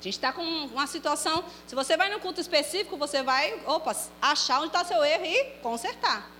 [0.00, 1.44] A gente está com uma situação.
[1.66, 5.44] Se você vai num culto específico, você vai, opa, achar onde está seu erro e
[5.62, 6.30] consertar.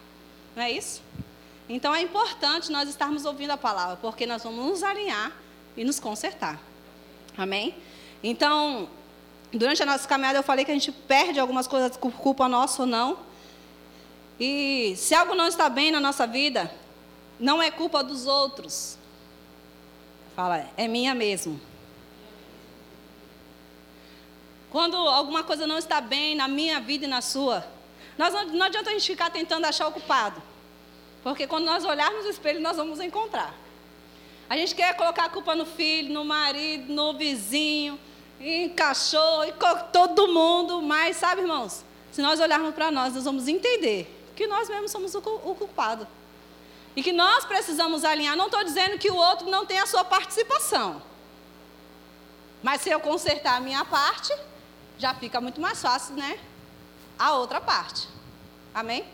[0.55, 1.03] Não é isso?
[1.69, 5.33] Então é importante nós estarmos ouvindo a palavra, porque nós vamos nos alinhar
[5.77, 6.61] e nos consertar.
[7.37, 7.75] Amém?
[8.23, 8.89] Então,
[9.51, 12.83] durante a nossa caminhada eu falei que a gente perde algumas coisas por culpa nossa
[12.83, 13.19] ou não.
[14.39, 16.71] E se algo não está bem na nossa vida,
[17.39, 18.99] não é culpa dos outros.
[20.35, 21.61] Fala, é minha mesmo.
[24.71, 27.65] Quando alguma coisa não está bem na minha vida e na sua,
[28.19, 30.43] nós não, não adianta a gente ficar tentando achar o culpado.
[31.23, 33.55] Porque quando nós olharmos no espelho, nós vamos encontrar.
[34.49, 37.99] A gente quer colocar a culpa no filho, no marido, no vizinho,
[38.41, 39.55] em cachorro, em
[39.93, 44.69] todo mundo, mas sabe, irmãos, se nós olharmos para nós, nós vamos entender que nós
[44.69, 46.07] mesmos somos o culpado.
[46.97, 48.37] E que nós precisamos alinhar.
[48.37, 51.03] Não estou dizendo que o outro não tem a sua participação.
[52.63, 54.33] Mas se eu consertar a minha parte,
[54.99, 56.39] já fica muito mais fácil, né?
[57.19, 58.09] A outra parte.
[58.73, 59.05] Amém?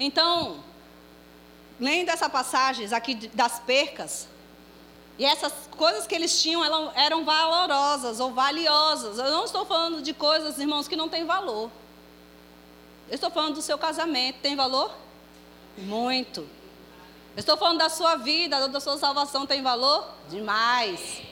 [0.00, 0.62] Então,
[1.78, 4.28] lendo essa passagem aqui das percas,
[5.16, 9.18] e essas coisas que eles tinham eram, valorosas ou valiosas.
[9.18, 11.70] Eu não estou falando de coisas, irmãos, que não têm valor.
[13.08, 14.40] Eu estou falando do seu casamento.
[14.40, 14.92] Tem valor?
[15.78, 16.48] Muito.
[17.36, 19.46] Eu estou falando da sua vida, da sua salvação.
[19.46, 20.08] Tem valor?
[20.28, 21.22] Demais.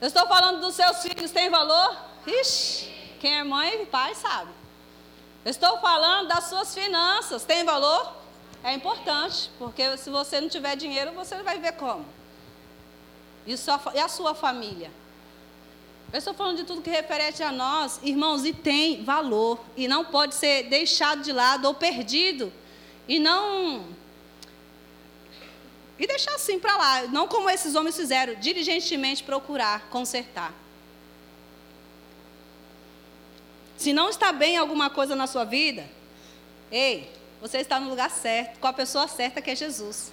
[0.00, 1.30] Eu estou falando dos seus filhos.
[1.30, 1.96] Tem valor?
[2.26, 4.50] Ixi, quem é mãe e pai sabe.
[5.44, 7.44] Eu estou falando das suas finanças.
[7.44, 8.14] Tem valor?
[8.62, 12.04] É importante, porque se você não tiver dinheiro, você vai ver como.
[13.46, 14.90] E, sua, e a sua família?
[16.12, 19.60] Eu estou falando de tudo que referente a nós, irmãos, e tem valor.
[19.76, 22.52] E não pode ser deixado de lado ou perdido.
[23.06, 23.84] E não.
[26.00, 27.02] E deixar assim para lá.
[27.08, 30.54] Não como esses homens fizeram, diligentemente procurar consertar.
[33.76, 35.86] Se não está bem alguma coisa na sua vida,
[36.72, 40.10] ei, você está no lugar certo, com a pessoa certa que é Jesus.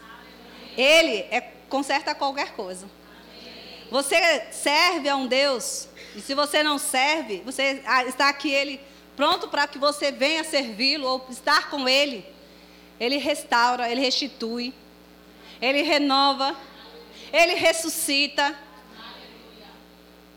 [0.78, 2.86] Ele é, conserta qualquer coisa.
[3.90, 8.82] Você serve a um Deus, e se você não serve, você ah, está aqui ele
[9.16, 12.26] pronto para que você venha servi-lo ou estar com ele.
[13.00, 14.74] Ele restaura, ele restitui,
[15.62, 16.56] ele renova,
[17.32, 18.58] ele ressuscita.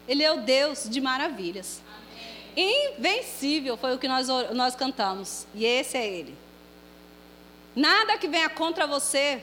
[0.08, 1.80] Ele é o Deus de maravilhas.
[2.56, 5.46] Invencível foi o que nós, nós cantamos.
[5.54, 6.36] E esse é ele.
[7.76, 9.42] Nada que venha contra você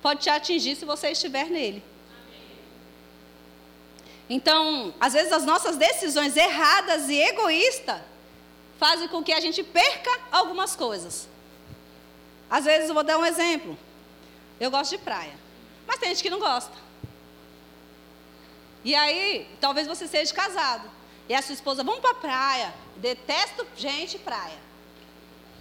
[0.00, 1.82] pode te atingir se você estiver nele.
[4.28, 8.00] Então, às vezes as nossas decisões erradas e egoístas
[8.78, 11.28] fazem com que a gente perca algumas coisas.
[12.48, 13.76] Às vezes, eu vou dar um exemplo.
[14.60, 15.32] Eu gosto de praia,
[15.86, 16.76] mas tem gente que não gosta.
[18.84, 20.88] E aí, talvez você seja casado.
[21.28, 22.74] E a sua esposa, vamos para praia.
[22.96, 24.58] Detesto gente praia.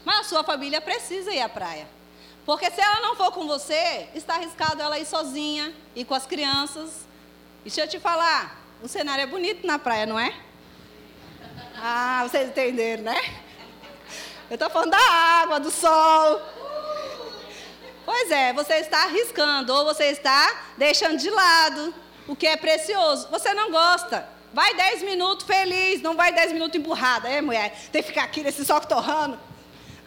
[0.04, 1.88] Mas a sua família precisa ir à praia.
[2.46, 6.26] Porque se ela não for com você, está arriscado ela ir sozinha, ir com as
[6.26, 7.08] crianças.
[7.60, 10.34] E deixa eu te falar, o cenário é bonito na praia, não é?
[11.76, 13.40] Ah, vocês entenderam, né?
[14.50, 16.42] Eu estou falando da água, do sol.
[18.10, 21.94] Pois é, você está arriscando, ou você está deixando de lado
[22.28, 23.28] o que é precioso.
[23.30, 24.28] Você não gosta.
[24.52, 27.30] Vai 10 minutos feliz, não vai 10 minutos emburrada.
[27.30, 29.40] É, mulher, tem que ficar aqui nesse sol torrando.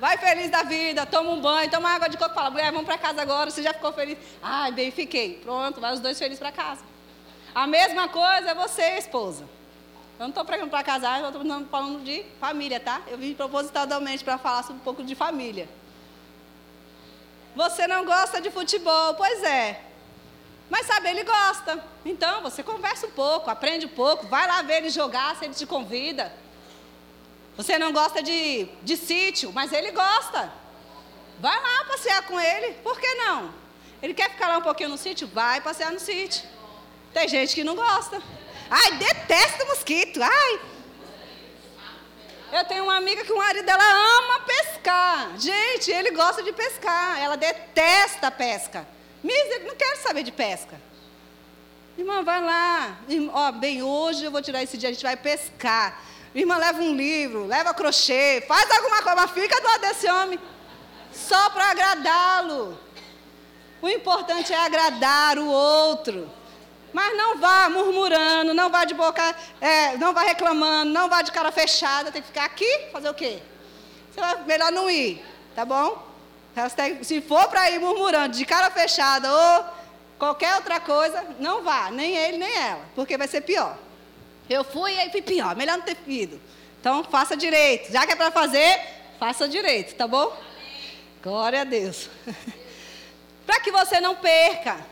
[0.00, 2.98] Vai feliz da vida, toma um banho, toma água de coco, fala, mulher, vamos para
[2.98, 4.18] casa agora, você já ficou feliz?
[4.42, 5.34] Ai, bem, fiquei.
[5.34, 6.80] Pronto, vai os dois felizes para casa.
[7.54, 9.44] A mesma coisa é você, esposa.
[10.18, 13.00] Eu não estou pregando para casar, eu estou falando de família, tá?
[13.06, 15.68] Eu vim propositalmente para falar sobre um pouco de família.
[17.54, 19.80] Você não gosta de futebol, pois é.
[20.70, 21.84] Mas sabe, ele gosta.
[22.04, 25.54] Então, você conversa um pouco, aprende um pouco, vai lá ver ele jogar, se ele
[25.54, 26.32] te convida.
[27.56, 30.52] Você não gosta de, de sítio, mas ele gosta.
[31.38, 33.52] Vai lá passear com ele, por que não?
[34.02, 35.28] Ele quer ficar lá um pouquinho no sítio?
[35.28, 36.42] Vai passear no sítio.
[37.12, 38.22] Tem gente que não gosta.
[38.70, 40.20] Ai, detesta mosquito.
[40.22, 40.60] Ai.
[42.52, 45.38] Eu tenho uma amiga que o marido dela ama pescar.
[45.38, 47.18] Gente, ele gosta de pescar.
[47.18, 48.86] Ela detesta a pesca.
[49.24, 50.78] Miser, não quero saber de pesca.
[51.96, 52.98] Irmã, vai lá.
[53.08, 56.02] Irmã, ó, bem, hoje eu vou tirar esse dia, a gente vai pescar.
[56.34, 60.38] Irmã, leva um livro, leva crochê, faz alguma coisa, mas fica do lado desse homem.
[61.10, 62.78] Só para agradá-lo.
[63.80, 66.30] O importante é agradar o outro.
[66.92, 71.32] Mas não vá murmurando, não vá de boca, é, não vá reclamando, não vá de
[71.32, 73.38] cara fechada, tem que ficar aqui, fazer o quê?
[74.46, 75.24] Melhor não ir,
[75.54, 76.06] tá bom?
[77.02, 79.64] Se for para ir murmurando de cara fechada ou
[80.18, 83.76] qualquer outra coisa, não vá, nem ele nem ela, porque vai ser pior.
[84.50, 86.40] Eu fui e aí fui pior, melhor não ter ido.
[86.78, 87.92] Então, faça direito.
[87.92, 88.80] Já que é para fazer,
[89.18, 90.36] faça direito, tá bom?
[91.22, 92.10] Glória a Deus.
[93.46, 94.91] para que você não perca.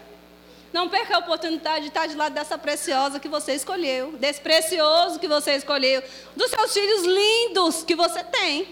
[0.73, 5.19] Não perca a oportunidade de estar de lado dessa preciosa que você escolheu, desse precioso
[5.19, 6.03] que você escolheu,
[6.37, 8.69] dos seus filhos lindos que você tem.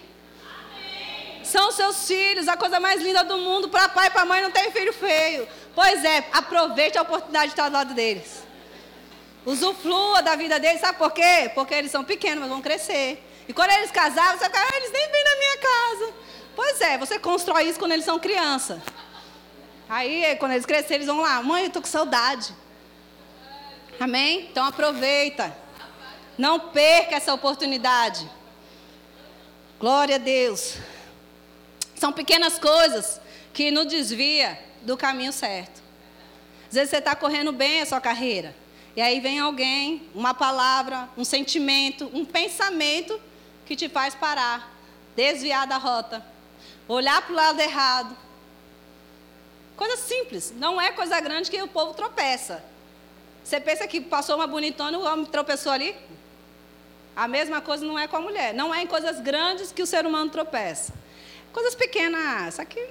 [1.43, 3.69] São seus filhos, a coisa mais linda do mundo.
[3.69, 5.49] Para pai e para mãe não tem filho feio.
[5.75, 8.43] Pois é, aproveite a oportunidade de estar do lado deles.
[9.47, 11.51] Usufrua da vida deles, sabe por quê?
[11.55, 13.25] Porque eles são pequenos, mas vão crescer.
[13.49, 16.15] E quando eles casarem, você fica, ah, eles nem vêm na minha casa.
[16.55, 18.83] Pois é, você constrói isso quando eles são criança.
[19.89, 22.53] Aí, quando eles crescerem, eles vão lá, mãe, eu estou com saudade.
[23.99, 24.49] Amém?
[24.51, 25.57] Então aproveita.
[26.37, 28.29] Não perca essa oportunidade.
[29.81, 30.77] Glória a Deus.
[31.97, 33.21] São pequenas coisas
[33.53, 35.83] que nos desvia do caminho certo.
[36.69, 38.55] Às vezes você está correndo bem a sua carreira.
[38.95, 43.21] E aí vem alguém, uma palavra, um sentimento, um pensamento
[43.65, 44.73] que te faz parar,
[45.17, 46.25] desviar da rota,
[46.87, 48.17] olhar para o lado errado.
[49.79, 52.65] Coisa simples, não é coisa grande que o povo tropeça.
[53.45, 55.95] Você pensa que passou uma bonitona, o homem tropeçou ali?
[57.15, 58.53] A mesma coisa não é com a mulher.
[58.53, 60.93] Não é em coisas grandes que o ser humano tropeça.
[61.53, 62.85] Coisas pequenas, isso aqui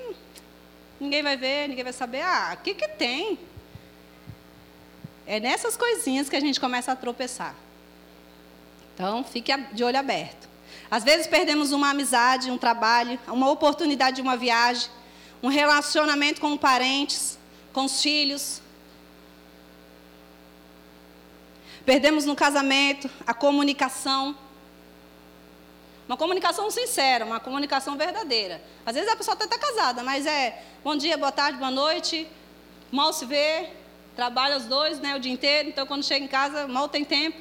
[1.00, 2.22] ninguém vai ver, ninguém vai saber.
[2.22, 3.38] Ah, o que, que tem?
[5.26, 7.54] É nessas coisinhas que a gente começa a tropeçar.
[8.94, 10.48] Então, fique de olho aberto.
[10.90, 14.90] Às vezes perdemos uma amizade, um trabalho, uma oportunidade de uma viagem,
[15.42, 17.38] um relacionamento com parentes,
[17.74, 18.62] com os filhos.
[21.86, 24.36] Perdemos no casamento a comunicação.
[26.08, 28.62] Uma comunicação sincera, uma comunicação verdadeira.
[28.86, 32.28] Às vezes a pessoa até está casada, mas é bom dia, boa tarde, boa noite,
[32.92, 33.70] mal se vê,
[34.16, 37.38] trabalha os dois né, o dia inteiro, então quando chega em casa, mal tem tempo,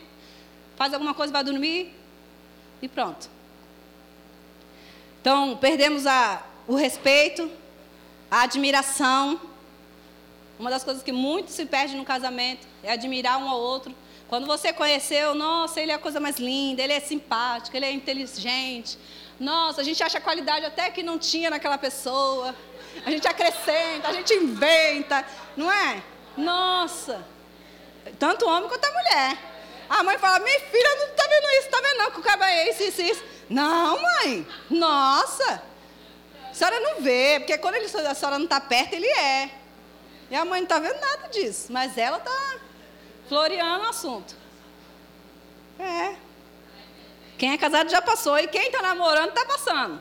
[0.77, 1.95] faz alguma coisa, vai dormir
[2.83, 3.31] e pronto.
[5.21, 7.51] Então, perdemos a, o respeito,
[8.31, 9.41] a admiração.
[10.59, 13.95] Uma das coisas que muito se perde no casamento é admirar um ao outro.
[14.29, 17.93] Quando você conheceu, nossa, ele é a coisa mais linda, ele é simpático, ele é
[17.93, 18.99] inteligente.
[19.39, 22.55] Nossa, a gente acha qualidade até que não tinha naquela pessoa.
[23.05, 25.25] A gente acrescenta, a gente inventa,
[25.57, 26.03] não é?
[26.37, 27.25] Nossa.
[28.19, 29.39] Tanto homem quanto a mulher.
[29.89, 32.51] A mãe fala, minha filha não está vendo isso, está vendo não, que o cabelo
[32.51, 33.25] é isso, isso, isso.
[33.49, 34.47] Não, mãe.
[34.71, 35.63] Nossa.
[36.57, 39.51] Senhora não vê, porque quando ele, a senhora não está perto, ele é.
[40.31, 41.71] E a mãe não está vendo nada disso.
[41.71, 42.59] Mas ela está
[43.29, 44.35] floreando o assunto.
[45.79, 46.17] É.
[47.37, 48.39] Quem é casado já passou.
[48.39, 50.01] E quem está namorando está passando.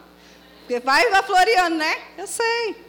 [0.59, 2.01] Porque vai, vai floreando, né?
[2.17, 2.85] Eu sei.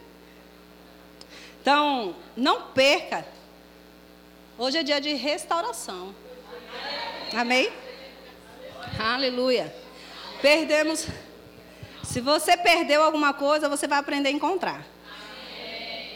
[1.61, 3.27] Então, não perca.
[4.57, 6.15] Hoje é dia de restauração.
[7.33, 7.69] Amém?
[8.97, 9.75] Aleluia.
[10.41, 11.05] Perdemos.
[12.07, 14.85] Se você perdeu alguma coisa, você vai aprender a encontrar.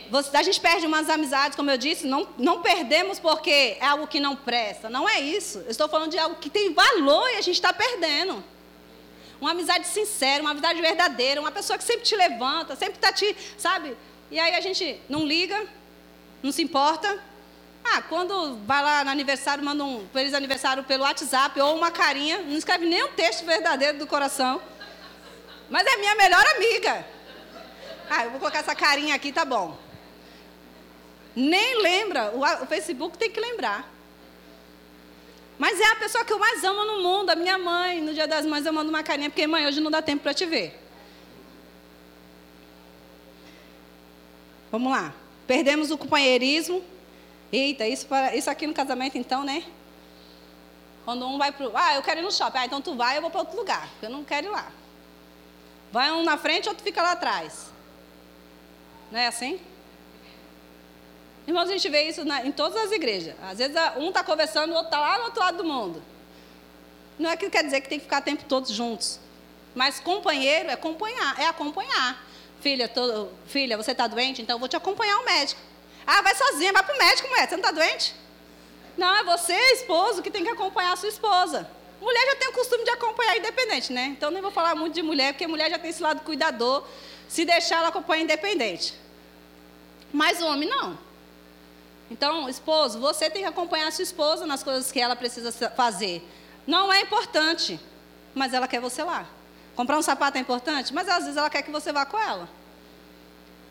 [0.09, 4.07] Você, a gente perde umas amizades, como eu disse, não, não perdemos porque é algo
[4.07, 4.89] que não presta.
[4.89, 5.59] Não é isso.
[5.59, 8.41] Eu estou falando de algo que tem valor e a gente está perdendo.
[9.39, 13.35] Uma amizade sincera, uma amizade verdadeira, uma pessoa que sempre te levanta, sempre está te,
[13.57, 13.95] sabe?
[14.29, 15.65] E aí a gente não liga,
[16.41, 17.21] não se importa.
[17.83, 22.39] Ah, quando vai lá no aniversário, manda um feliz aniversário pelo WhatsApp ou uma carinha,
[22.43, 24.61] não escreve nem um texto verdadeiro do coração.
[25.71, 27.07] Mas é minha melhor amiga.
[28.09, 29.77] Ah, eu vou colocar essa carinha aqui, tá bom.
[31.33, 32.33] Nem lembra.
[32.35, 33.89] O, Facebook tem que lembrar.
[35.57, 38.01] Mas é a pessoa que eu mais amo no mundo, a minha mãe.
[38.01, 40.33] No dia das mães eu mando uma carinha, porque mãe, hoje não dá tempo para
[40.33, 40.77] te ver.
[44.69, 45.13] Vamos lá.
[45.47, 46.83] Perdemos o companheirismo.
[47.49, 49.63] Eita, isso, isso aqui no casamento então, né?
[51.05, 52.57] Quando um vai para Ah, eu quero ir no shopping.
[52.57, 53.87] Ah, então tu vai, eu vou para outro lugar.
[54.01, 54.80] Eu não quero ir lá.
[55.91, 57.69] Vai um na frente, outro fica lá atrás.
[59.11, 59.59] Não é assim?
[61.45, 63.35] Irmãos, a gente vê isso na, em todas as igrejas.
[63.43, 66.01] Às vezes um está conversando, o outro está lá no outro lado do mundo.
[67.19, 69.19] Não é que quer dizer que tem que ficar o tempo todos juntos.
[69.75, 72.25] Mas companheiro é acompanhar, é acompanhar.
[72.61, 74.41] Filha, tô, filha, você está doente?
[74.41, 75.59] Então eu vou te acompanhar ao médico.
[76.05, 77.47] Ah, vai sozinha, vai para o médico, mulher.
[77.47, 78.15] Você não está doente?
[78.97, 81.69] Não, é você, esposo, que tem que acompanhar a sua esposa.
[81.99, 83.20] Mulher já tem o costume de acompanhar
[83.71, 84.05] independente, né?
[84.07, 86.83] Então nem vou falar muito de mulher, porque mulher já tem esse lado cuidador.
[87.27, 88.93] Se deixar, ela acompanha independente.
[90.11, 90.97] Mas o homem não.
[92.09, 96.27] Então, esposo, você tem que acompanhar a sua esposa nas coisas que ela precisa fazer.
[96.67, 97.79] Não é importante,
[98.35, 99.25] mas ela quer você lá.
[99.75, 102.49] Comprar um sapato é importante, mas às vezes ela quer que você vá com ela.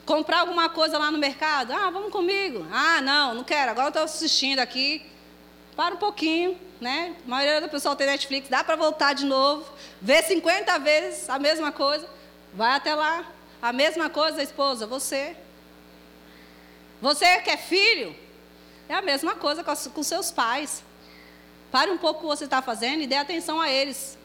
[0.07, 2.67] Comprar alguma coisa lá no mercado, ah, vamos comigo.
[2.73, 5.07] Ah, não, não quero, agora eu estou assistindo aqui.
[5.81, 7.17] Para um pouquinho, né?
[7.25, 9.65] A maioria do pessoal tem Netflix, dá para voltar de novo,
[9.99, 12.07] ver 50 vezes a mesma coisa,
[12.53, 13.25] vai até lá.
[13.63, 15.35] A mesma coisa, esposa, você.
[17.01, 18.15] Você que é filho,
[18.91, 20.85] é a mesma coisa com, seus pais.
[21.73, 24.19] Pare um pouco o que você está fazendo e dê atenção a eles.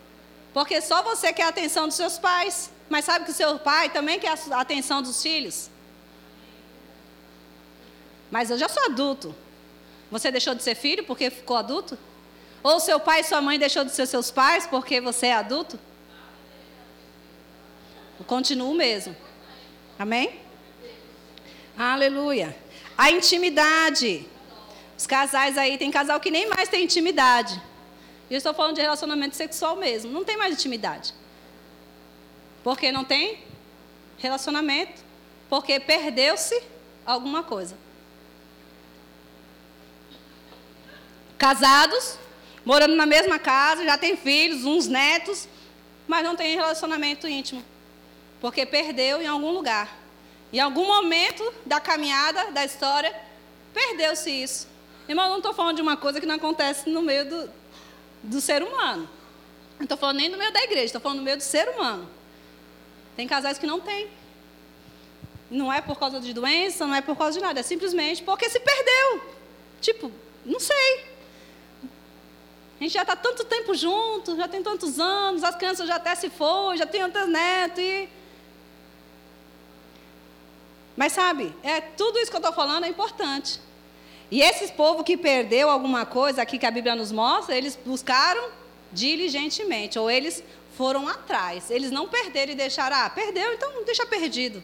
[0.53, 2.69] Porque só você quer a atenção dos seus pais.
[2.89, 5.69] Mas sabe que o seu pai também quer a atenção dos filhos?
[8.29, 9.33] Mas eu já sou adulto.
[10.15, 11.99] Você deixou de ser filho porque ficou adulto?
[12.63, 15.77] Ou seu pai e sua mãe deixou de ser seus pais porque você é adulto?
[18.17, 19.13] Eu continuo mesmo.
[19.99, 20.39] Amém?
[21.77, 22.55] Aleluia.
[22.97, 24.25] A intimidade.
[24.97, 27.61] Os casais aí, tem casal que nem mais tem intimidade.
[28.29, 30.13] E eu estou falando de relacionamento sexual mesmo.
[30.13, 31.13] Não tem mais intimidade.
[32.63, 33.43] Porque não tem
[34.17, 35.03] relacionamento.
[35.49, 36.63] Porque perdeu-se
[37.05, 37.83] alguma coisa.
[41.37, 42.17] Casados,
[42.63, 45.47] morando na mesma casa, já tem filhos, uns netos,
[46.07, 47.63] mas não tem relacionamento íntimo.
[48.39, 49.97] Porque perdeu em algum lugar.
[50.51, 53.13] Em algum momento da caminhada, da história,
[53.73, 54.67] perdeu-se isso.
[55.07, 57.49] Irmão, não estou falando de uma coisa que não acontece no meio do,
[58.23, 59.09] do ser humano.
[59.77, 62.09] Não estou falando nem no meio da igreja, estou falando no meio do ser humano.
[63.15, 64.09] Tem casais que não têm.
[65.49, 68.49] Não é por causa de doença, não é por causa de nada, é simplesmente porque
[68.49, 69.21] se perdeu.
[69.79, 70.11] Tipo,
[70.45, 71.14] não sei.
[72.85, 76.29] Gente já está tanto tempo junto, já tem tantos anos, as crianças já até se
[76.29, 78.07] foram, já tem outras netos e
[80.95, 83.59] mas sabe, é tudo isso que eu estou falando é importante.
[84.29, 88.51] E esses povo que perdeu alguma coisa aqui que a Bíblia nos mostra, eles buscaram
[88.93, 90.43] diligentemente, ou eles
[90.77, 91.71] foram atrás.
[91.71, 94.63] Eles não perderam e deixaram, ah, perdeu, então deixa perdido.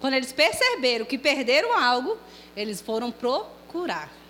[0.00, 2.18] Quando eles perceberam que perderam algo,
[2.56, 4.23] eles foram procurar.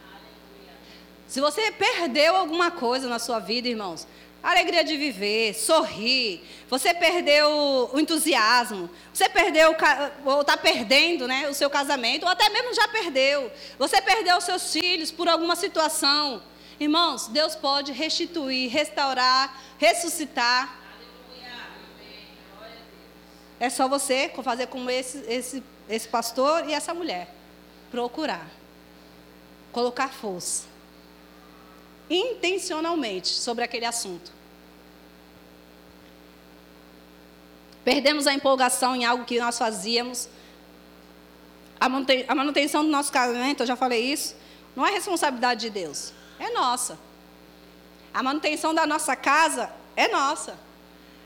[1.27, 4.07] Se você perdeu alguma coisa na sua vida, irmãos,
[4.45, 6.45] alegria de viver, sorrir.
[6.69, 8.91] Você perdeu o entusiasmo.
[9.13, 9.75] Você perdeu
[10.25, 13.51] ou está perdendo, né, o seu casamento, ou até mesmo já perdeu.
[13.79, 16.43] Você perdeu os seus filhos por alguma situação.
[16.79, 20.81] Irmãos, Deus pode restituir, restaurar, ressuscitar.
[23.59, 27.33] É só você fazer como esse, esse, esse pastor e essa mulher.
[27.91, 28.47] Procurar.
[29.73, 30.74] Colocar força
[32.09, 34.33] intencionalmente sobre aquele assunto.
[37.85, 40.29] Perdemos a empolgação em algo que nós fazíamos.
[41.79, 44.35] A manutenção do nosso casamento, eu já falei isso,
[44.75, 46.99] não é responsabilidade de Deus, é nossa.
[48.13, 50.57] A manutenção da nossa casa é nossa.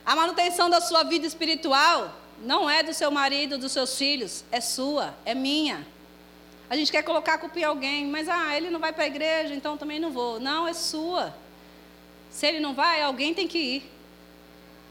[0.04, 4.60] A manutenção da sua vida espiritual não é do seu marido, dos seus filhos, é
[4.60, 5.86] sua, é minha.
[6.70, 9.06] A gente quer colocar a culpa em alguém, mas ah, ele não vai para a
[9.06, 10.38] igreja, então também não vou.
[10.38, 11.34] Não, é sua.
[12.30, 13.92] Se ele não vai, alguém tem que ir.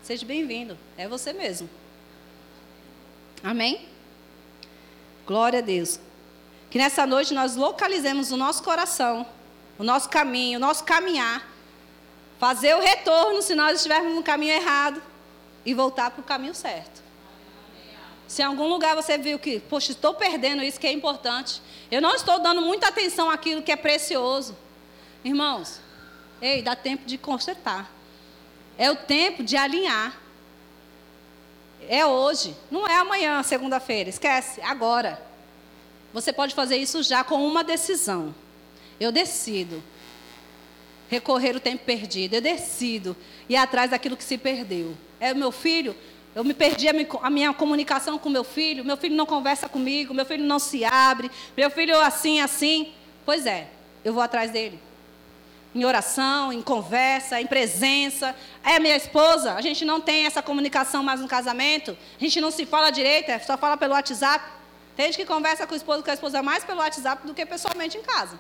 [0.01, 0.77] Seja bem-vindo.
[0.97, 1.69] É você mesmo.
[3.43, 3.87] Amém?
[5.25, 5.99] Glória a Deus.
[6.69, 9.25] Que nessa noite nós localizemos o nosso coração,
[9.77, 11.47] o nosso caminho, o nosso caminhar.
[12.39, 15.01] Fazer o retorno se nós estivermos no caminho errado
[15.65, 17.06] e voltar para o caminho certo.
[18.27, 22.01] Se em algum lugar você viu que, poxa, estou perdendo isso que é importante, eu
[22.01, 24.55] não estou dando muita atenção àquilo que é precioso.
[25.23, 25.79] Irmãos,
[26.41, 27.89] ei, dá tempo de consertar.
[28.77, 30.19] É o tempo de alinhar.
[31.87, 34.09] É hoje, não é amanhã, segunda-feira.
[34.09, 35.25] Esquece, agora.
[36.13, 38.35] Você pode fazer isso já com uma decisão.
[38.99, 39.81] Eu decido
[41.09, 42.35] recorrer o tempo perdido.
[42.35, 43.15] Eu decido
[43.47, 44.95] ir atrás daquilo que se perdeu.
[45.19, 45.95] É o meu filho.
[46.37, 48.85] Eu me perdi a minha comunicação com meu filho.
[48.85, 50.13] Meu filho não conversa comigo.
[50.13, 51.31] Meu filho não se abre.
[51.57, 52.93] Meu filho assim, assim.
[53.25, 53.67] Pois é,
[54.05, 54.79] eu vou atrás dele
[55.73, 58.35] em oração, em conversa, em presença.
[58.63, 62.51] É minha esposa, a gente não tem essa comunicação mais no casamento, a gente não
[62.51, 64.45] se fala direito, é só fala pelo WhatsApp.
[64.95, 67.43] Tem gente que conversa com o esposo com a esposa mais pelo WhatsApp do que
[67.47, 68.39] pessoalmente em casa.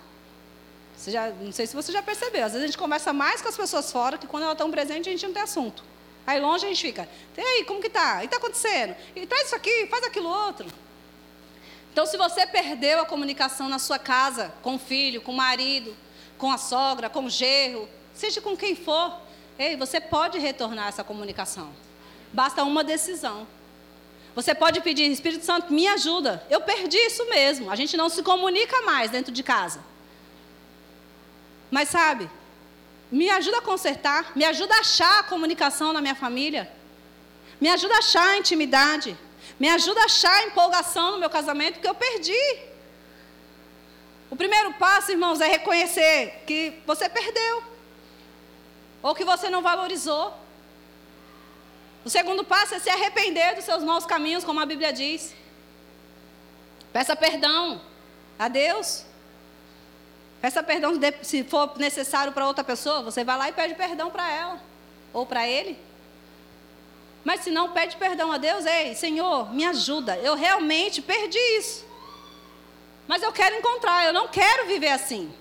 [0.95, 3.49] Você já, não sei se você já percebeu, às vezes a gente conversa mais com
[3.49, 5.83] as pessoas fora que quando elas estão presentes a gente não tem assunto.
[6.27, 7.07] Aí longe a gente fica,
[7.37, 8.21] e aí, como que tá?
[8.21, 8.93] E está acontecendo?
[9.15, 10.67] E traz isso aqui, faz aquilo outro.
[11.93, 15.95] Então, se você perdeu a comunicação na sua casa, com o filho, com o marido,
[16.37, 19.17] com a sogra, com o gerro, seja com quem for,
[19.57, 21.71] ei, você pode retornar essa comunicação.
[22.33, 23.47] Basta uma decisão.
[24.35, 26.45] Você pode pedir, Espírito Santo, me ajuda.
[26.49, 27.71] Eu perdi isso mesmo.
[27.71, 29.79] A gente não se comunica mais dentro de casa.
[31.71, 32.29] Mas sabe,
[33.11, 36.69] me ajuda a consertar, me ajuda a achar a comunicação na minha família.
[37.59, 39.17] Me ajuda a achar a intimidade.
[39.59, 42.59] Me ajuda a achar a empolgação no meu casamento que eu perdi.
[44.29, 47.63] O primeiro passo, irmãos, é reconhecer que você perdeu.
[49.01, 50.33] Ou que você não valorizou.
[52.03, 55.33] O segundo passo é se arrepender dos seus maus caminhos, como a Bíblia diz.
[56.91, 57.81] Peça perdão
[58.37, 59.05] a Deus.
[60.41, 64.31] Peça perdão se for necessário para outra pessoa, você vai lá e pede perdão para
[64.31, 64.61] ela
[65.11, 65.77] ou para ele.
[67.23, 70.15] Mas se não, pede perdão a Deus, ei, Senhor, me ajuda.
[70.17, 71.85] Eu realmente perdi isso.
[73.07, 75.33] Mas eu quero encontrar, eu não quero viver assim.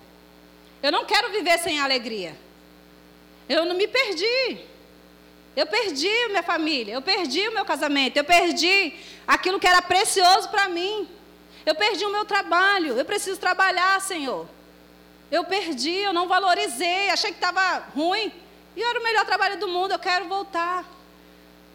[0.82, 2.36] Eu não quero viver sem alegria.
[3.48, 4.60] Eu não me perdi.
[5.54, 8.92] Eu perdi minha família, eu perdi o meu casamento, eu perdi
[9.26, 11.08] aquilo que era precioso para mim.
[11.64, 14.46] Eu perdi o meu trabalho, eu preciso trabalhar, Senhor.
[15.30, 18.32] Eu perdi, eu não valorizei, achei que estava ruim.
[18.76, 20.84] E era o melhor trabalho do mundo, eu quero voltar.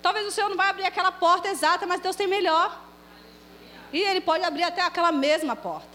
[0.01, 2.79] Talvez o Senhor não vai abrir aquela porta exata, mas Deus tem melhor.
[3.91, 5.89] E Ele pode abrir até aquela mesma porta.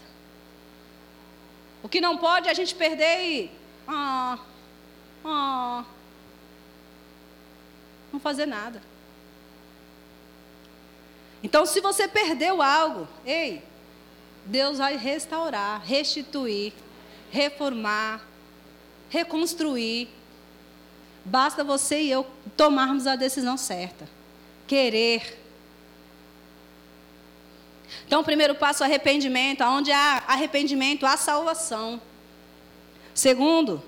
[1.81, 3.51] O que não pode é a gente perder e.
[3.87, 4.37] Ah,
[5.25, 5.85] ah,
[8.11, 8.81] não fazer nada.
[11.41, 13.63] Então, se você perdeu algo, ei,
[14.45, 16.73] Deus vai restaurar, restituir,
[17.31, 18.21] reformar,
[19.09, 20.09] reconstruir.
[21.23, 22.25] Basta você e eu
[22.55, 24.07] tomarmos a decisão certa.
[24.65, 25.43] Querer.
[28.05, 29.63] Então, o primeiro passo, arrependimento.
[29.63, 32.01] Onde há arrependimento, há salvação.
[33.13, 33.83] Segundo,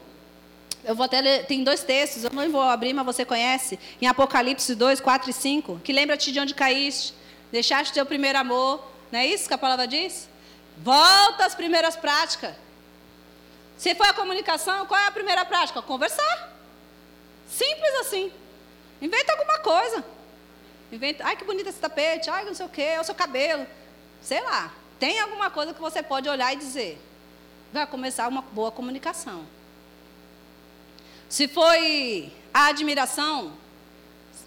[0.84, 3.78] eu vou até ler, tem dois textos, eu não vou abrir, mas você conhece.
[4.02, 5.82] Em Apocalipse 2, 4 e 5.
[5.84, 7.14] Que lembra-te de onde caíste,
[7.52, 8.84] deixaste teu primeiro amor.
[9.12, 10.30] Não é isso que a palavra diz?
[10.78, 12.56] Volta às primeiras práticas.
[13.80, 15.82] Se for a comunicação, qual é a primeira prática?
[15.82, 16.54] Conversar.
[17.50, 18.30] Simples assim.
[19.02, 20.04] Inventa alguma coisa.
[20.92, 23.66] Inventa, ai que bonito esse tapete, ai não sei o quê, é o seu cabelo.
[24.22, 24.74] Sei lá.
[25.00, 27.02] Tem alguma coisa que você pode olhar e dizer.
[27.72, 29.46] Vai começar uma boa comunicação.
[31.30, 33.54] Se foi a admiração,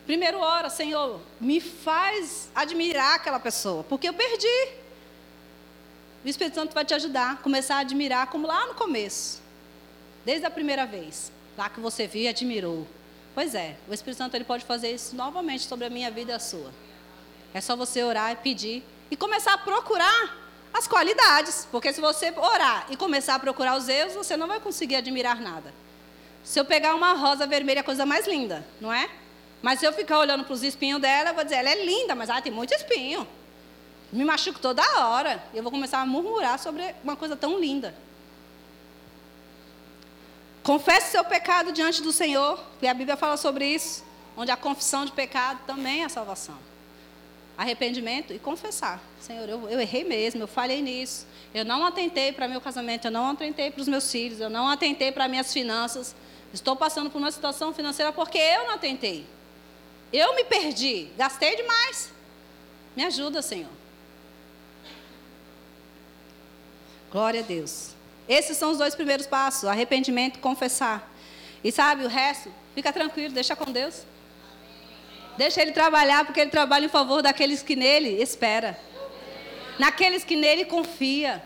[0.04, 4.81] primeiro ora, Senhor, me faz admirar aquela pessoa, porque eu perdi.
[6.24, 9.42] O Espírito Santo vai te ajudar a começar a admirar, como lá no começo,
[10.24, 12.86] desde a primeira vez, lá que você viu e admirou.
[13.34, 16.34] Pois é, o Espírito Santo ele pode fazer isso novamente sobre a minha vida e
[16.34, 16.70] a sua.
[17.52, 20.38] É só você orar e pedir e começar a procurar
[20.72, 24.60] as qualidades, porque se você orar e começar a procurar os erros, você não vai
[24.60, 25.74] conseguir admirar nada.
[26.44, 29.08] Se eu pegar uma rosa vermelha, é a coisa mais linda, não é?
[29.60, 32.14] Mas se eu ficar olhando para os espinhos dela, eu vou dizer, ela é linda,
[32.14, 33.26] mas ela tem muito espinho.
[34.12, 35.42] Me machuco toda hora.
[35.54, 37.94] E eu vou começar a murmurar sobre uma coisa tão linda.
[40.62, 44.04] Confesse seu pecado diante do Senhor, e a Bíblia fala sobre isso,
[44.36, 46.56] onde a confissão de pecado também é salvação.
[47.58, 49.00] Arrependimento e confessar.
[49.20, 51.26] Senhor, eu, eu errei mesmo, eu falhei nisso.
[51.52, 54.68] Eu não atentei para meu casamento, eu não atentei para os meus filhos, eu não
[54.68, 56.14] atentei para minhas finanças.
[56.54, 59.26] Estou passando por uma situação financeira porque eu não atentei.
[60.12, 62.10] Eu me perdi, gastei demais.
[62.94, 63.81] Me ajuda, Senhor.
[67.12, 67.90] Glória a Deus.
[68.26, 71.12] Esses são os dois primeiros passos: arrependimento, confessar.
[71.62, 74.02] E sabe, o resto, fica tranquilo, deixa com Deus.
[75.36, 78.78] Deixa ele trabalhar, porque ele trabalha em favor daqueles que nele espera.
[79.78, 81.42] Naqueles que nele confia.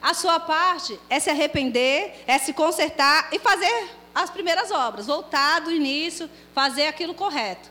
[0.00, 5.60] A sua parte é se arrepender, é se consertar e fazer as primeiras obras, voltar
[5.60, 7.68] do início, fazer aquilo correto.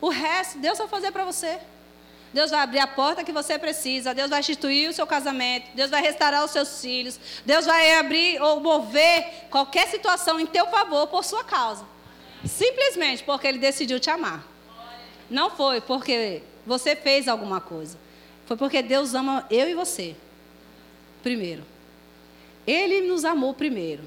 [0.00, 1.58] O resto, Deus vai fazer para você.
[2.32, 4.14] Deus vai abrir a porta que você precisa.
[4.14, 5.66] Deus vai instituir o seu casamento.
[5.74, 7.18] Deus vai restaurar os seus filhos.
[7.44, 11.84] Deus vai abrir ou mover qualquer situação em teu favor por sua causa.
[12.46, 14.46] Simplesmente porque Ele decidiu te amar.
[15.28, 17.98] Não foi porque você fez alguma coisa.
[18.46, 20.14] Foi porque Deus ama eu e você.
[21.22, 21.64] Primeiro.
[22.66, 24.04] Ele nos amou primeiro.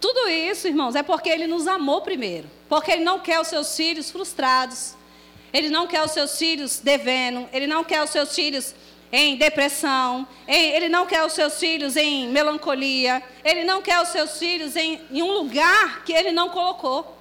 [0.00, 2.48] Tudo isso, irmãos, é porque Ele nos amou primeiro.
[2.68, 4.94] Porque Ele não quer os seus filhos frustrados.
[5.52, 8.74] Ele não quer os seus filhos devendo, ele não quer os seus filhos
[9.12, 14.38] em depressão, ele não quer os seus filhos em melancolia, ele não quer os seus
[14.38, 17.18] filhos em, em um lugar que ele não colocou.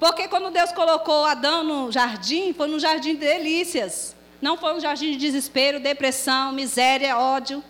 [0.00, 4.14] Porque quando Deus colocou Adão no jardim, foi no jardim de delícias.
[4.42, 7.64] Não foi um jardim de desespero, depressão, miséria, ódio.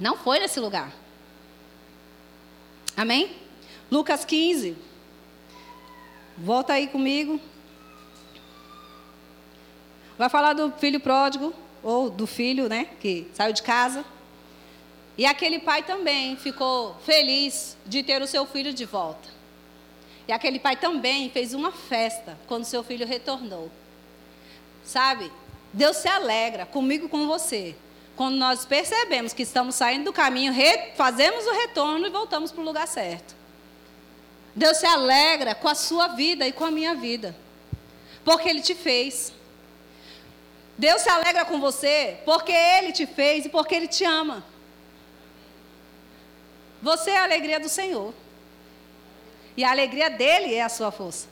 [0.00, 0.92] Não foi nesse lugar.
[2.96, 3.36] Amém?
[3.90, 4.76] Lucas 15.
[6.38, 7.40] Volta aí comigo.
[10.18, 11.52] Vai falar do filho pródigo,
[11.82, 14.04] ou do filho, né, que saiu de casa.
[15.16, 19.28] E aquele pai também ficou feliz de ter o seu filho de volta.
[20.28, 23.70] E aquele pai também fez uma festa quando seu filho retornou.
[24.84, 25.30] Sabe?
[25.72, 27.76] Deus se alegra comigo com você
[28.16, 30.52] quando nós percebemos que estamos saindo do caminho,
[30.96, 33.36] fazemos o retorno e voltamos para o lugar certo.
[34.54, 37.36] Deus se alegra com a sua vida e com a minha vida,
[38.24, 39.34] porque Ele te fez.
[40.78, 44.44] Deus se alegra com você porque Ele te fez e porque Ele te ama.
[46.82, 48.12] Você é a alegria do Senhor.
[49.56, 51.28] E a alegria dele é a sua força.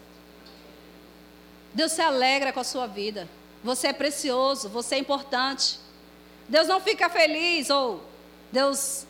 [1.75, 3.29] Deus se alegra com a sua vida.
[3.63, 5.79] Você é precioso, você é importante.
[6.49, 8.03] Deus não fica feliz ou
[8.51, 9.07] Deus.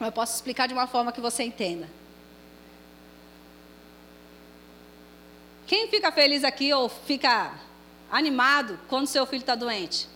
[0.00, 1.88] Eu posso explicar de uma forma que você entenda.
[5.66, 7.52] Quem fica feliz aqui ou fica
[8.10, 10.08] animado quando seu filho está doente?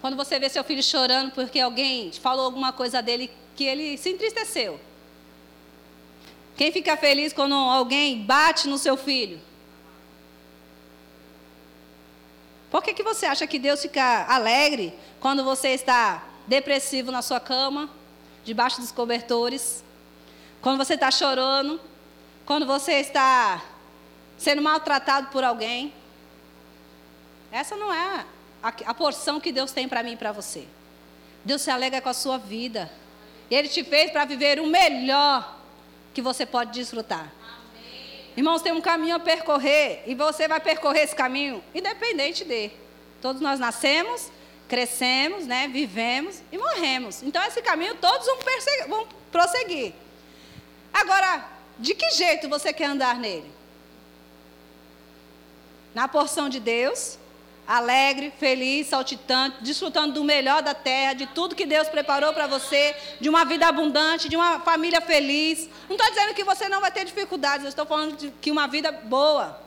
[0.00, 4.10] Quando você vê seu filho chorando porque alguém falou alguma coisa dele que ele se
[4.10, 4.78] entristeceu.
[6.56, 9.40] Quem fica feliz quando alguém bate no seu filho?
[12.70, 17.40] Por que, que você acha que Deus fica alegre quando você está depressivo na sua
[17.40, 17.88] cama,
[18.44, 19.84] debaixo dos cobertores?
[20.60, 21.80] Quando você está chorando?
[22.44, 23.62] Quando você está
[24.36, 25.92] sendo maltratado por alguém?
[27.54, 28.26] Essa não é
[28.60, 30.66] a, a porção que Deus tem para mim e para você.
[31.44, 32.90] Deus se alegra com a sua vida.
[33.48, 35.56] Ele te fez para viver o melhor
[36.12, 37.32] que você pode desfrutar.
[37.40, 38.32] Amém.
[38.36, 42.72] Irmãos, tem um caminho a percorrer e você vai percorrer esse caminho independente de.
[43.22, 44.32] Todos nós nascemos,
[44.68, 47.22] crescemos, né, vivemos e morremos.
[47.22, 48.38] Então esse caminho todos vão,
[48.88, 49.94] vão prosseguir.
[50.92, 51.48] Agora,
[51.78, 53.48] de que jeito você quer andar nele?
[55.94, 57.16] Na porção de Deus
[57.66, 62.94] alegre, feliz, saltitante, desfrutando do melhor da terra, de tudo que Deus preparou para você,
[63.20, 65.68] de uma vida abundante, de uma família feliz.
[65.88, 68.66] Não estou dizendo que você não vai ter dificuldades, eu estou falando de que uma
[68.66, 69.60] vida boa.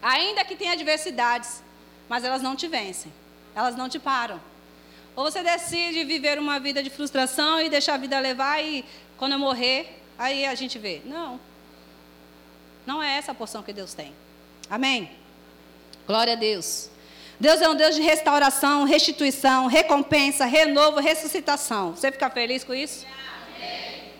[0.00, 1.62] Ainda que tenha adversidades,
[2.08, 3.12] mas elas não te vencem,
[3.54, 4.40] elas não te param.
[5.16, 8.84] Ou você decide viver uma vida de frustração e deixar a vida levar e
[9.16, 11.02] quando eu morrer, aí a gente vê.
[11.04, 11.40] Não.
[12.86, 14.14] Não é essa a porção que Deus tem.
[14.70, 15.10] Amém?
[16.06, 16.88] Glória a Deus.
[17.40, 21.94] Deus é um Deus de restauração, restituição, recompensa, renovo, ressuscitação.
[21.94, 23.06] Você fica feliz com isso?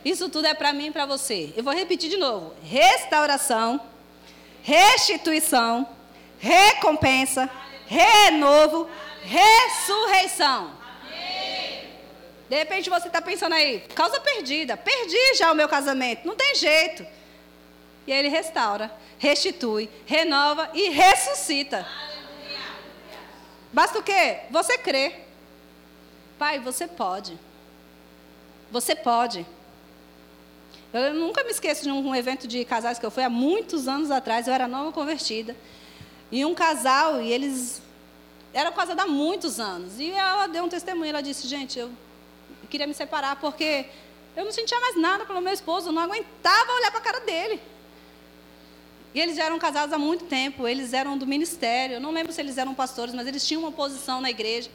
[0.04, 1.52] Isso tudo é para mim e para você.
[1.56, 3.80] Eu vou repetir de novo: restauração,
[4.62, 5.88] restituição,
[6.38, 7.50] recompensa,
[7.86, 8.88] renovo,
[9.24, 10.78] ressurreição.
[12.48, 16.54] De repente você está pensando aí, causa perdida, perdi já o meu casamento, não tem
[16.54, 17.04] jeito.
[18.06, 21.86] E ele restaura, restitui, renova e ressuscita.
[23.72, 24.40] Basta o quê?
[24.50, 25.26] Você crer.
[26.38, 27.38] Pai, você pode.
[28.70, 29.46] Você pode.
[30.92, 34.10] Eu nunca me esqueço de um evento de casais que eu fui há muitos anos
[34.10, 35.54] atrás, eu era nova convertida.
[36.30, 37.82] E um casal, e eles
[38.54, 39.98] eram casados há muitos anos.
[39.98, 41.90] E ela deu um testemunho, ela disse, gente, eu
[42.70, 43.86] queria me separar porque
[44.36, 47.20] eu não sentia mais nada pelo meu esposo, eu não aguentava olhar para a cara
[47.20, 47.60] dele.
[49.14, 51.94] E eles já eram casados há muito tempo, eles eram do ministério.
[51.94, 54.70] Eu não lembro se eles eram pastores, mas eles tinham uma posição na igreja.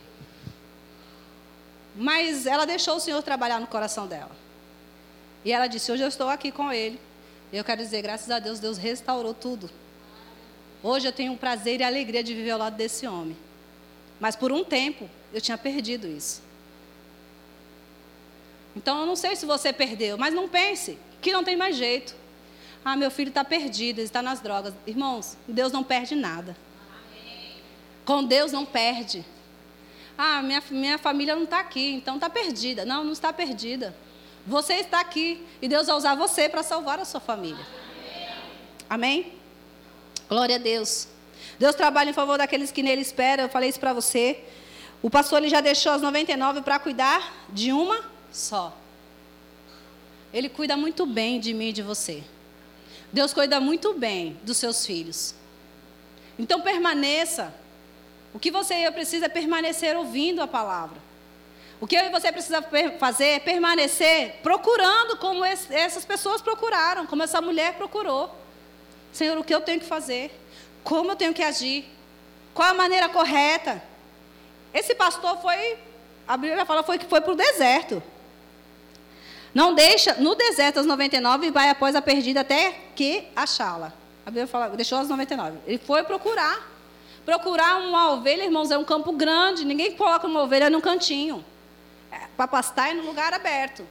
[1.96, 4.32] Mas ela deixou o Senhor trabalhar no coração dela.
[5.46, 7.00] E ela disse: Hoje eu estou aqui com ele.
[7.52, 9.70] E eu quero dizer, graças a Deus, Deus restaurou tudo.
[10.82, 13.38] Hoje eu tenho o prazer e a alegria de viver ao lado desse homem.
[14.20, 16.42] Mas por um tempo eu tinha perdido isso.
[18.76, 22.16] Então eu não sei se você perdeu, mas não pense que não tem mais jeito.
[22.86, 24.74] Ah, meu filho está perdido, ele está nas drogas.
[24.86, 26.56] Irmãos, Deus não perde nada.
[28.04, 29.24] Com Deus não perde.
[30.18, 32.86] Ah, minha, minha família não está aqui, então está perdida.
[32.86, 33.96] Não, não está perdida.
[34.46, 37.66] Você está aqui e Deus vai usar você para salvar a sua família.
[38.90, 39.34] Amém?
[40.28, 41.08] Glória a Deus.
[41.58, 43.46] Deus trabalha em favor daqueles que nele esperam.
[43.46, 44.44] Eu falei isso para você.
[45.02, 48.78] O pastor ele já deixou as 99 para cuidar de uma só.
[50.34, 52.24] Ele cuida muito bem de mim e de você.
[53.14, 55.36] Deus cuida muito bem dos seus filhos.
[56.38, 57.54] Então permaneça.
[58.34, 60.98] O que você precisa é permanecer ouvindo a palavra.
[61.80, 62.60] O que você precisa
[62.98, 68.36] fazer é permanecer procurando como essas pessoas procuraram, como essa mulher procurou.
[69.12, 70.36] Senhor, o que eu tenho que fazer?
[70.84, 71.86] Como eu tenho que agir?
[72.54, 73.84] Qual a maneira correta?
[74.74, 75.78] Esse pastor foi,
[76.28, 78.02] a Bíblia fala, foi que foi para o deserto.
[79.54, 83.94] Não deixa no deserto as 99 e vai após a perdida até que achá-la.
[84.26, 85.60] A Bíblia fala, deixou as 99.
[85.68, 86.72] Ele foi procurar.
[87.26, 89.64] Procurar uma ovelha, irmãos, é um campo grande.
[89.64, 91.44] Ninguém coloca uma ovelha num cantinho.
[92.12, 93.88] É, para pastar é no lugar aberto.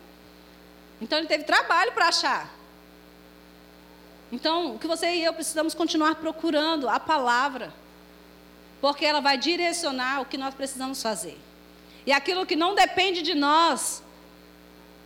[1.01, 2.51] Então ele teve trabalho para achar.
[4.31, 7.73] Então, o que você e eu precisamos continuar procurando a palavra.
[8.81, 11.39] porque ela vai direcionar o que nós precisamos fazer.
[12.05, 14.03] E aquilo que não depende de nós,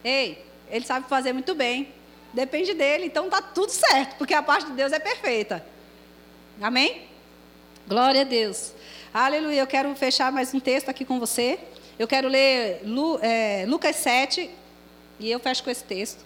[0.03, 1.93] ei, ele sabe fazer muito bem.
[2.33, 5.65] Depende dele, então tá tudo certo, porque a parte de Deus é perfeita.
[6.61, 7.03] Amém?
[7.89, 8.73] Glória a Deus.
[9.13, 9.61] Aleluia.
[9.61, 11.59] Eu quero fechar mais um texto aqui com você.
[11.99, 14.51] Eu quero ler Lu, é, Lucas 7,
[15.19, 16.25] e eu fecho com esse texto.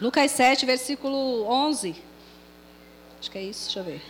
[0.00, 1.94] Lucas 7, versículo 11.
[3.20, 4.02] Acho que é isso, deixa eu ver.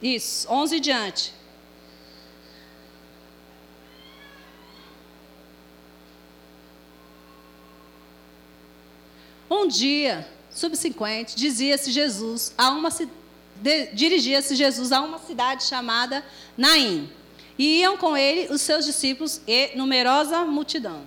[0.00, 1.34] Isso, 11 e diante.
[9.52, 12.88] Um dia, subsequente, dizia-se Jesus a uma
[13.92, 16.24] dirigia-se Jesus a uma cidade chamada
[16.56, 17.12] Naim.
[17.58, 21.02] E iam com ele os seus discípulos e numerosa multidão.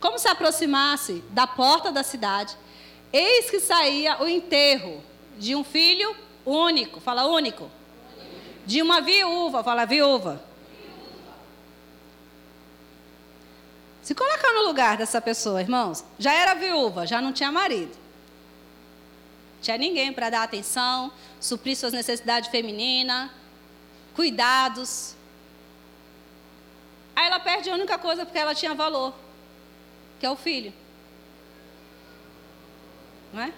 [0.00, 2.56] Como se aproximasse da porta da cidade,
[3.12, 5.04] eis que saía o enterro
[5.38, 7.70] de um filho único, fala único.
[8.66, 10.42] De uma viúva, fala viúva.
[14.06, 17.90] Se colocar no lugar dessa pessoa, irmãos, já era viúva, já não tinha marido.
[19.60, 23.28] Tinha ninguém para dar atenção, suprir suas necessidades femininas,
[24.14, 25.16] cuidados.
[27.16, 29.12] Aí ela perde a única coisa porque ela tinha valor,
[30.20, 30.72] que é o filho.
[33.32, 33.52] Não é?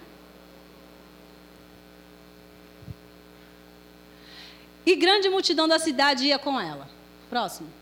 [4.83, 6.89] E grande multidão da cidade ia com ela.
[7.29, 7.78] Próximo.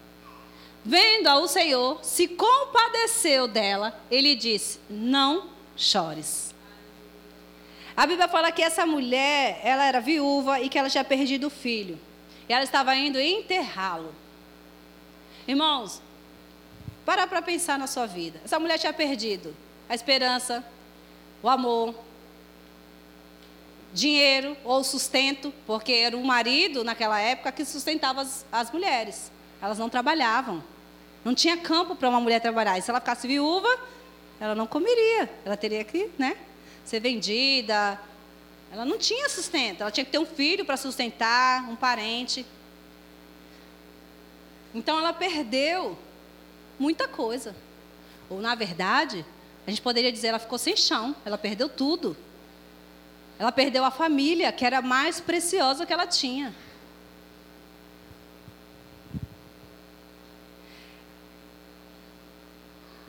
[0.88, 6.56] Vendo-a o Senhor, se compadeceu dela, ele disse: Não chores.
[7.94, 11.50] A Bíblia fala que essa mulher, ela era viúva e que ela tinha perdido o
[11.50, 12.00] filho.
[12.48, 14.16] E ela estava indo enterrá-lo.
[15.46, 16.02] Irmãos,
[17.06, 18.40] para para pensar na sua vida.
[18.46, 19.54] Essa mulher tinha perdido
[19.90, 20.64] a esperança,
[21.44, 21.94] o amor,
[23.94, 29.34] dinheiro ou sustento, porque era o marido naquela época que sustentava as, as mulheres.
[29.62, 30.64] Elas não trabalhavam.
[31.24, 32.78] Não tinha campo para uma mulher trabalhar.
[32.78, 33.68] E se ela ficasse viúva,
[34.40, 35.30] ela não comeria.
[35.44, 36.38] Ela teria que, né,
[36.86, 38.00] ser vendida.
[38.72, 39.82] Ela não tinha sustento.
[39.82, 42.46] Ela tinha que ter um filho para sustentar, um parente.
[44.74, 45.98] Então ela perdeu
[46.78, 47.56] muita coisa.
[48.30, 49.26] Ou na verdade,
[49.66, 51.16] a gente poderia dizer, ela ficou sem chão.
[51.26, 52.16] Ela perdeu tudo.
[53.40, 56.54] Ela perdeu a família, que era mais preciosa que ela tinha.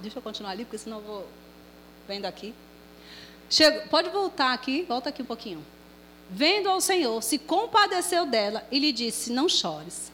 [0.01, 1.29] Deixa eu continuar ali, porque senão eu vou
[2.07, 2.55] vendo aqui.
[3.91, 5.65] Pode voltar aqui, volta aqui um pouquinho.
[6.31, 10.13] Vendo ao Senhor, se compadeceu dela e lhe disse: Não chores.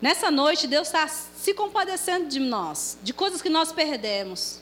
[0.00, 4.60] Nessa noite, Deus está se compadecendo de nós, de coisas que nós perdemos.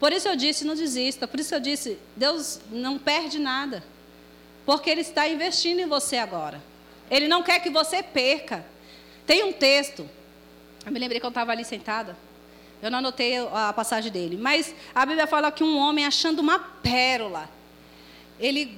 [0.00, 1.28] Por isso eu disse, não desista.
[1.28, 3.84] Por isso eu disse, Deus não perde nada.
[4.64, 6.62] Porque Ele está investindo em você agora.
[7.10, 8.64] Ele não quer que você perca.
[9.26, 10.08] Tem um texto.
[10.84, 12.16] Eu me lembrei que eu estava ali sentada.
[12.82, 14.36] Eu não anotei a passagem dele.
[14.36, 17.48] Mas a Bíblia fala que um homem achando uma pérola.
[18.40, 18.76] Ele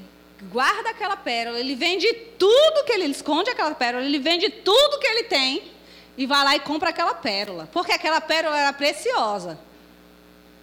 [0.53, 4.99] guarda aquela pérola, ele vende tudo que ele, ele esconde aquela pérola, ele vende tudo
[4.99, 5.73] que ele tem
[6.19, 7.67] e vai lá e compra aquela pérola.
[7.73, 9.59] Porque aquela pérola era preciosa.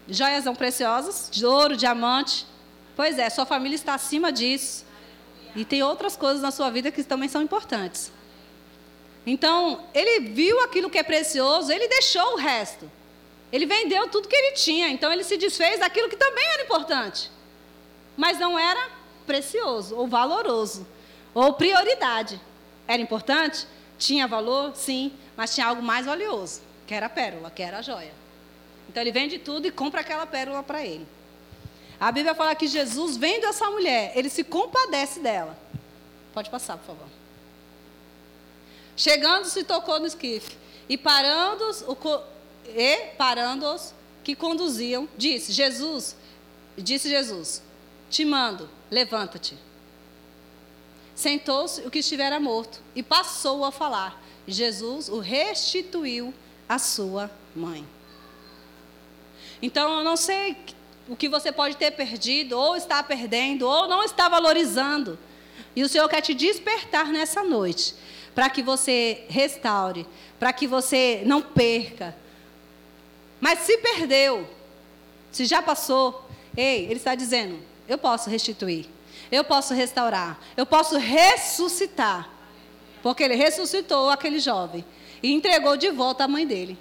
[0.07, 2.45] Joias são preciosas, de ouro, diamante.
[2.95, 4.85] Pois é, sua família está acima disso.
[5.55, 8.11] E tem outras coisas na sua vida que também são importantes.
[9.25, 12.89] Então, ele viu aquilo que é precioso, ele deixou o resto.
[13.51, 17.29] Ele vendeu tudo que ele tinha, então ele se desfez daquilo que também era importante.
[18.15, 18.89] Mas não era
[19.25, 20.87] precioso, ou valoroso,
[21.33, 22.39] ou prioridade.
[22.87, 23.67] Era importante?
[23.97, 24.75] Tinha valor?
[24.75, 28.13] Sim, mas tinha algo mais valioso, que era a pérola, que era a joia.
[28.89, 31.07] Então ele vende tudo e compra aquela pérola para ele.
[31.99, 35.57] A Bíblia fala que Jesus, vendo essa mulher, ele se compadece dela.
[36.33, 37.07] Pode passar, por favor.
[38.95, 40.57] Chegando, se tocou no esquife.
[40.89, 41.95] E parando, o,
[42.67, 43.93] e parando-os
[44.23, 46.15] que conduziam, disse: Jesus,
[46.77, 47.61] disse Jesus,
[48.09, 49.57] te mando, levanta-te.
[51.15, 54.21] Sentou-se o que estivera morto e passou a falar.
[54.47, 56.33] Jesus o restituiu
[56.67, 57.85] à sua mãe.
[59.61, 60.57] Então, eu não sei
[61.07, 65.19] o que você pode ter perdido, ou está perdendo, ou não está valorizando.
[65.75, 67.93] E o Senhor quer te despertar nessa noite,
[68.33, 70.07] para que você restaure,
[70.39, 72.15] para que você não perca.
[73.41, 74.47] Mas se perdeu,
[75.31, 78.87] se já passou, ei, Ele está dizendo: eu posso restituir,
[79.31, 82.29] eu posso restaurar, eu posso ressuscitar.
[83.01, 84.85] Porque Ele ressuscitou aquele jovem
[85.23, 86.77] e entregou de volta a mãe dele.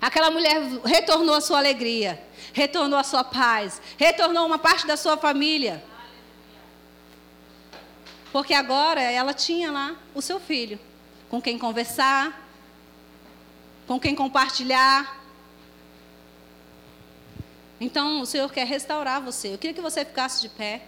[0.00, 2.22] Aquela mulher retornou a sua alegria,
[2.54, 5.84] retornou a sua paz, retornou uma parte da sua família.
[8.32, 10.78] Porque agora ela tinha lá o seu filho,
[11.28, 12.48] com quem conversar,
[13.86, 15.25] com quem compartilhar.
[17.80, 19.54] Então, o Senhor quer restaurar você.
[19.54, 20.82] Eu queria que você ficasse de pé.